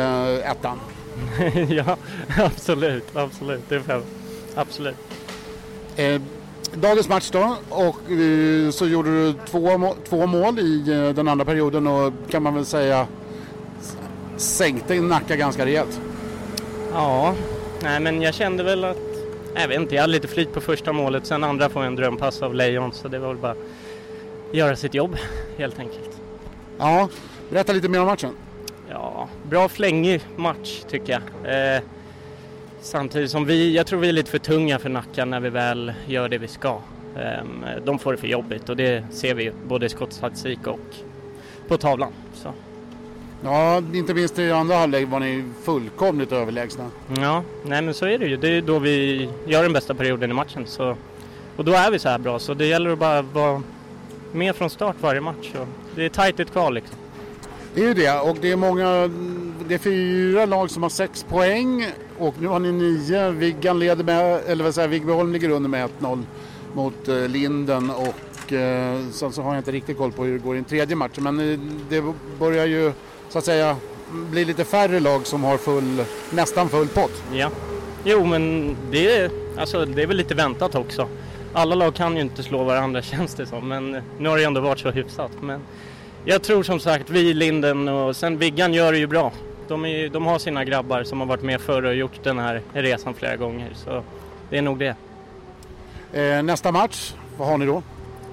ettan. 0.45 0.79
ja, 1.69 1.97
absolut, 2.37 3.15
absolut. 3.15 3.61
Det 3.69 3.79
får 3.79 3.93
jag. 3.93 4.03
Absolut. 4.55 4.95
Eh, 5.95 6.21
dagens 6.73 7.09
match 7.09 7.29
då 7.31 7.55
och 7.69 8.11
eh, 8.11 8.69
så 8.71 8.87
gjorde 8.87 9.09
du 9.09 9.33
två, 9.45 9.77
må- 9.77 9.95
två 10.09 10.25
mål 10.25 10.59
i 10.59 10.91
eh, 10.91 11.09
den 11.15 11.27
andra 11.27 11.45
perioden 11.45 11.87
och 11.87 12.13
kan 12.29 12.43
man 12.43 12.55
väl 12.55 12.65
säga 12.65 13.07
sänkte 14.37 15.01
Nacka 15.01 15.35
ganska 15.35 15.65
rejält. 15.65 16.01
Ja, 16.93 17.35
nej 17.83 17.99
men 17.99 18.21
jag 18.21 18.33
kände 18.33 18.63
väl 18.63 18.83
att, 18.83 18.97
jag 19.55 19.67
vet 19.67 19.79
inte, 19.79 19.95
jag 19.95 20.01
hade 20.01 20.13
lite 20.13 20.27
flyt 20.27 20.53
på 20.53 20.61
första 20.61 20.93
målet. 20.93 21.25
Sen 21.25 21.43
andra 21.43 21.69
får 21.69 21.81
jag 21.81 21.87
en 21.87 21.95
drömpass 21.95 22.41
av 22.41 22.55
Lejon 22.55 22.91
så 22.93 23.07
det 23.07 23.19
var 23.19 23.27
väl 23.27 23.37
bara 23.37 23.55
göra 24.51 24.75
sitt 24.75 24.93
jobb 24.93 25.17
helt 25.57 25.79
enkelt. 25.79 26.09
Ja, 26.77 27.09
berätta 27.49 27.73
lite 27.73 27.89
mer 27.89 27.99
om 27.99 28.05
matchen. 28.05 28.31
Ja, 28.91 29.27
bra 29.43 29.69
flängig 29.69 30.21
match 30.35 30.83
tycker 30.89 31.13
jag. 31.13 31.75
Eh, 31.75 31.81
samtidigt 32.81 33.31
som 33.31 33.45
vi, 33.45 33.75
jag 33.75 33.87
tror 33.87 33.99
vi 33.99 34.09
är 34.09 34.13
lite 34.13 34.31
för 34.31 34.37
tunga 34.37 34.79
för 34.79 34.89
Nacka 34.89 35.25
när 35.25 35.39
vi 35.39 35.49
väl 35.49 35.93
gör 36.07 36.29
det 36.29 36.37
vi 36.37 36.47
ska. 36.47 36.79
Eh, 37.17 37.43
de 37.85 37.99
får 37.99 38.11
det 38.11 38.17
för 38.17 38.27
jobbigt 38.27 38.69
och 38.69 38.77
det 38.77 39.03
ser 39.11 39.33
vi 39.33 39.51
både 39.67 39.85
i 39.85 39.89
skottstatistik 39.89 40.67
och 40.67 40.79
på 41.67 41.77
tavlan. 41.77 42.13
Så. 42.33 42.53
Ja, 43.43 43.77
inte 43.93 44.13
minst 44.13 44.39
i 44.39 44.51
andra 44.51 44.75
halvlek 44.75 45.07
var 45.09 45.19
ni 45.19 45.43
fullkomligt 45.63 46.31
överlägsna. 46.31 46.89
Ja, 47.17 47.43
nej 47.65 47.81
men 47.81 47.93
så 47.93 48.05
är 48.05 48.19
det 48.19 48.25
ju. 48.25 48.37
Det 48.37 48.47
är 48.47 48.61
då 48.61 48.79
vi 48.79 49.29
gör 49.45 49.63
den 49.63 49.73
bästa 49.73 49.93
perioden 49.93 50.31
i 50.31 50.33
matchen. 50.33 50.63
Så, 50.67 50.95
och 51.55 51.65
då 51.65 51.71
är 51.71 51.91
vi 51.91 51.99
så 51.99 52.09
här 52.09 52.17
bra 52.17 52.39
så 52.39 52.53
det 52.53 52.65
gäller 52.65 52.89
att 52.89 52.99
bara 52.99 53.21
vara 53.21 53.61
med 54.31 54.55
från 54.55 54.69
start 54.69 54.95
varje 54.99 55.21
match. 55.21 55.51
Och 55.61 55.67
det 55.95 56.05
är 56.05 56.09
tajt 56.09 56.39
i 56.39 56.41
ett 56.41 56.51
kval 56.51 56.73
liksom. 56.73 56.97
Det 57.73 57.81
är 57.81 57.87
ju 57.87 57.93
det 57.93 58.19
och 58.19 58.37
det 58.41 58.51
är 58.51 58.55
många, 58.55 59.09
det 59.67 59.73
är 59.73 59.77
fyra 59.77 60.45
lag 60.45 60.71
som 60.71 60.83
har 60.83 60.89
sex 60.89 61.23
poäng 61.23 61.87
och 62.17 62.35
nu 62.39 62.47
har 62.47 62.59
ni 62.59 62.71
nio. 62.71 63.31
Viggan 63.31 63.79
leder 63.79 64.03
med, 64.03 64.41
eller 64.47 64.63
vad 64.63 64.75
säger 64.75 64.87
Viggbyholm 64.87 65.33
ligger 65.33 65.49
under 65.49 65.69
med 65.69 65.89
1-0 65.99 66.23
mot 66.73 67.07
eh, 67.07 67.27
Linden 67.27 67.89
och 67.89 68.53
eh, 68.53 68.99
sen 69.11 69.31
så 69.31 69.41
har 69.41 69.53
jag 69.53 69.59
inte 69.59 69.71
riktigt 69.71 69.97
koll 69.97 70.11
på 70.11 70.23
hur 70.23 70.33
det 70.33 70.43
går 70.43 70.55
i 70.55 70.57
den 70.57 70.65
tredje 70.65 70.95
matchen 70.95 71.23
men 71.23 71.39
eh, 71.39 71.59
det 71.89 72.03
börjar 72.39 72.65
ju 72.65 72.91
så 73.29 73.37
att 73.37 73.45
säga 73.45 73.75
bli 74.11 74.45
lite 74.45 74.63
färre 74.63 74.99
lag 74.99 75.27
som 75.27 75.43
har 75.43 75.57
full, 75.57 76.03
nästan 76.31 76.69
full 76.69 76.87
pott. 76.87 77.23
Ja. 77.33 77.49
Jo 78.03 78.25
men 78.25 78.75
det 78.91 79.17
är, 79.17 79.31
alltså, 79.57 79.85
det 79.85 80.03
är 80.03 80.07
väl 80.07 80.17
lite 80.17 80.35
väntat 80.35 80.75
också. 80.75 81.07
Alla 81.53 81.75
lag 81.75 81.95
kan 81.95 82.15
ju 82.15 82.21
inte 82.21 82.43
slå 82.43 82.63
varandra 82.63 83.01
känns 83.01 83.35
det 83.35 83.45
som 83.45 83.67
men 83.67 83.95
eh, 83.95 84.03
nu 84.19 84.29
har 84.29 84.37
det 84.37 84.43
ändå 84.43 84.61
varit 84.61 84.79
så 84.79 84.91
hyfsat. 84.91 85.31
Men 85.41 85.61
jag 86.25 86.41
tror 86.41 86.63
som 86.63 86.79
sagt 86.79 87.09
vi, 87.09 87.33
Linden 87.33 87.87
och 87.87 88.15
sen 88.15 88.37
Viggan 88.37 88.73
gör 88.73 88.91
det 88.91 88.97
ju 88.97 89.07
bra. 89.07 89.31
De, 89.67 89.85
är, 89.85 90.09
de 90.09 90.25
har 90.25 90.39
sina 90.39 90.65
grabbar 90.65 91.03
som 91.03 91.19
har 91.19 91.27
varit 91.27 91.43
med 91.43 91.61
förr 91.61 91.83
och 91.83 91.95
gjort 91.95 92.23
den 92.23 92.39
här 92.39 92.61
resan 92.73 93.13
flera 93.13 93.35
gånger 93.35 93.69
så 93.75 94.03
det 94.49 94.57
är 94.57 94.61
nog 94.61 94.79
det. 94.79 94.95
Eh, 96.13 96.43
nästa 96.43 96.71
match, 96.71 97.13
vad 97.37 97.47
har 97.47 97.57
ni 97.57 97.65
då? 97.65 97.83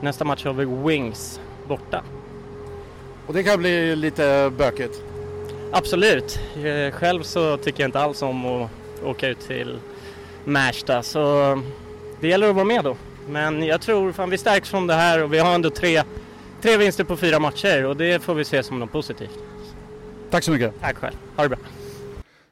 Nästa 0.00 0.24
match 0.24 0.44
har 0.44 0.52
vi 0.52 0.64
Wings 0.64 1.40
borta. 1.68 2.02
Och 3.26 3.34
det 3.34 3.42
kan 3.42 3.58
bli 3.58 3.96
lite 3.96 4.52
bökigt. 4.58 5.02
Absolut. 5.72 6.40
Eh, 6.56 6.94
Själv 6.94 7.22
så 7.22 7.56
tycker 7.56 7.82
jag 7.82 7.88
inte 7.88 8.00
alls 8.00 8.22
om 8.22 8.46
att 8.46 8.70
åka 9.04 9.28
ut 9.28 9.40
till 9.40 9.78
Märsta 10.44 11.02
så 11.02 11.62
det 12.20 12.28
gäller 12.28 12.48
att 12.48 12.54
vara 12.54 12.64
med 12.64 12.84
då. 12.84 12.96
Men 13.28 13.62
jag 13.62 13.80
tror 13.80 14.12
fan 14.12 14.30
vi 14.30 14.38
stärks 14.38 14.70
från 14.70 14.86
det 14.86 14.94
här 14.94 15.22
och 15.22 15.32
vi 15.32 15.38
har 15.38 15.54
ändå 15.54 15.70
tre, 15.70 16.02
tre 16.62 16.76
vinster 16.76 17.04
på 17.04 17.16
fyra 17.16 17.38
matcher 17.38 17.84
och 17.84 17.96
det 17.96 18.22
får 18.22 18.34
vi 18.34 18.44
se 18.44 18.62
som 18.62 18.78
något 18.78 18.92
positivt. 18.92 19.38
Tack 20.30 20.44
så 20.44 20.50
mycket. 20.50 20.74
Tack 20.80 20.96
själv. 20.96 21.16
Ha 21.36 21.42
det 21.42 21.48
bra. 21.48 21.58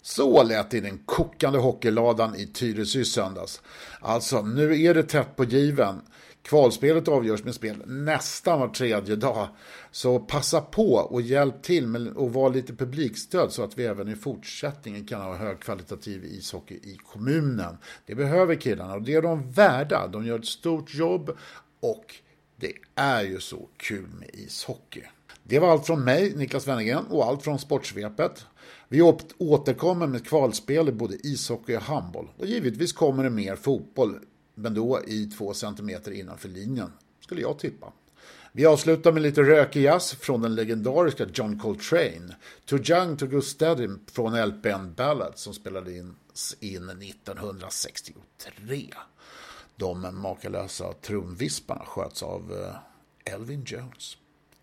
Så 0.03 0.43
lät 0.43 0.71
det 0.71 0.77
i 0.77 0.81
den 0.81 0.99
kokande 1.05 1.59
hockeyladan 1.59 2.37
i 2.37 2.47
Tyresö 2.47 2.99
i 2.99 3.05
söndags. 3.05 3.63
Alltså, 4.01 4.43
nu 4.43 4.83
är 4.83 4.95
det 4.95 5.03
tätt 5.03 5.37
på 5.37 5.45
given. 5.45 6.01
Kvalspelet 6.43 7.09
avgörs 7.09 7.45
med 7.45 7.55
spel 7.55 7.83
nästan 7.87 8.61
var 8.61 8.69
tredje 8.69 9.17
dag. 9.17 9.49
Så 9.91 10.19
passa 10.19 10.61
på 10.61 10.95
och 10.95 11.23
hjälp 11.23 11.63
till 11.63 11.87
med 11.87 12.09
att 12.19 12.33
vara 12.33 12.49
lite 12.49 12.75
publikstöd 12.75 13.53
så 13.53 13.63
att 13.65 13.79
vi 13.79 13.85
även 13.85 14.09
i 14.09 14.15
fortsättningen 14.15 15.07
kan 15.07 15.21
ha 15.21 15.37
högkvalitativ 15.37 16.25
ishockey 16.25 16.75
i 16.75 16.99
kommunen. 17.13 17.77
Det 18.07 18.15
behöver 18.15 18.55
killarna 18.55 18.95
och 18.95 19.03
det 19.03 19.15
är 19.15 19.23
de 19.23 19.53
värda. 19.53 20.07
De 20.07 20.27
gör 20.27 20.39
ett 20.39 20.47
stort 20.47 20.95
jobb 20.95 21.31
och 21.81 22.15
det 22.57 22.73
är 22.95 23.23
ju 23.23 23.41
så 23.41 23.69
kul 23.77 24.09
med 24.19 24.31
ishockey. 24.33 25.03
Det 25.43 25.59
var 25.59 25.71
allt 25.71 25.87
från 25.87 26.05
mig, 26.05 26.37
Niklas 26.37 26.69
Wennergren, 26.69 27.07
och 27.07 27.25
allt 27.25 27.43
från 27.43 27.59
Sportsvepet. 27.59 28.47
Vi 28.89 29.03
återkommer 29.39 30.07
med 30.07 30.27
kvalspel 30.27 30.89
i 30.89 30.93
både 30.93 31.27
ishockey 31.27 31.77
och 31.77 31.83
handboll. 31.83 32.29
Och 32.37 32.47
givetvis 32.47 32.93
kommer 32.93 33.25
det 33.25 33.31
mer 33.31 33.57
fotboll, 33.57 34.19
men 34.55 34.75
då 34.75 35.01
i 35.07 35.27
två 35.27 35.55
centimeter 35.55 36.13
innanför 36.13 36.49
linjen, 36.49 36.93
skulle 37.21 37.41
jag 37.41 37.59
tippa. 37.59 37.93
Vi 38.53 38.67
avslutar 38.67 39.13
med 39.13 39.23
lite 39.23 39.43
rökig 39.43 39.83
jazz 39.83 40.15
från 40.15 40.43
den 40.43 40.55
legendariska 40.55 41.27
John 41.35 41.59
Coltrane. 41.59 42.37
Too 42.65 42.79
Young 42.91 43.17
to 43.17 43.27
Go 43.27 43.43
Steady 43.43 43.89
från 44.13 44.49
LPN 44.49 44.95
Ballad 44.97 45.39
som 45.39 45.55
spelades 45.55 46.57
in 46.61 46.91
1963. 46.91 48.95
De 49.77 50.21
makalösa 50.23 50.93
trumvisparna 50.93 51.85
sköts 51.85 52.23
av 52.23 52.53
eh, 52.53 53.35
Elvin 53.35 53.65
Jones. 53.67 54.17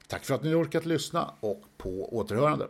Tack 0.07 0.25
för 0.25 0.35
att 0.35 0.43
ni 0.43 0.53
orkat 0.53 0.85
lyssna 0.85 1.33
och 1.39 1.61
på 1.77 2.17
återhörande. 2.17 2.67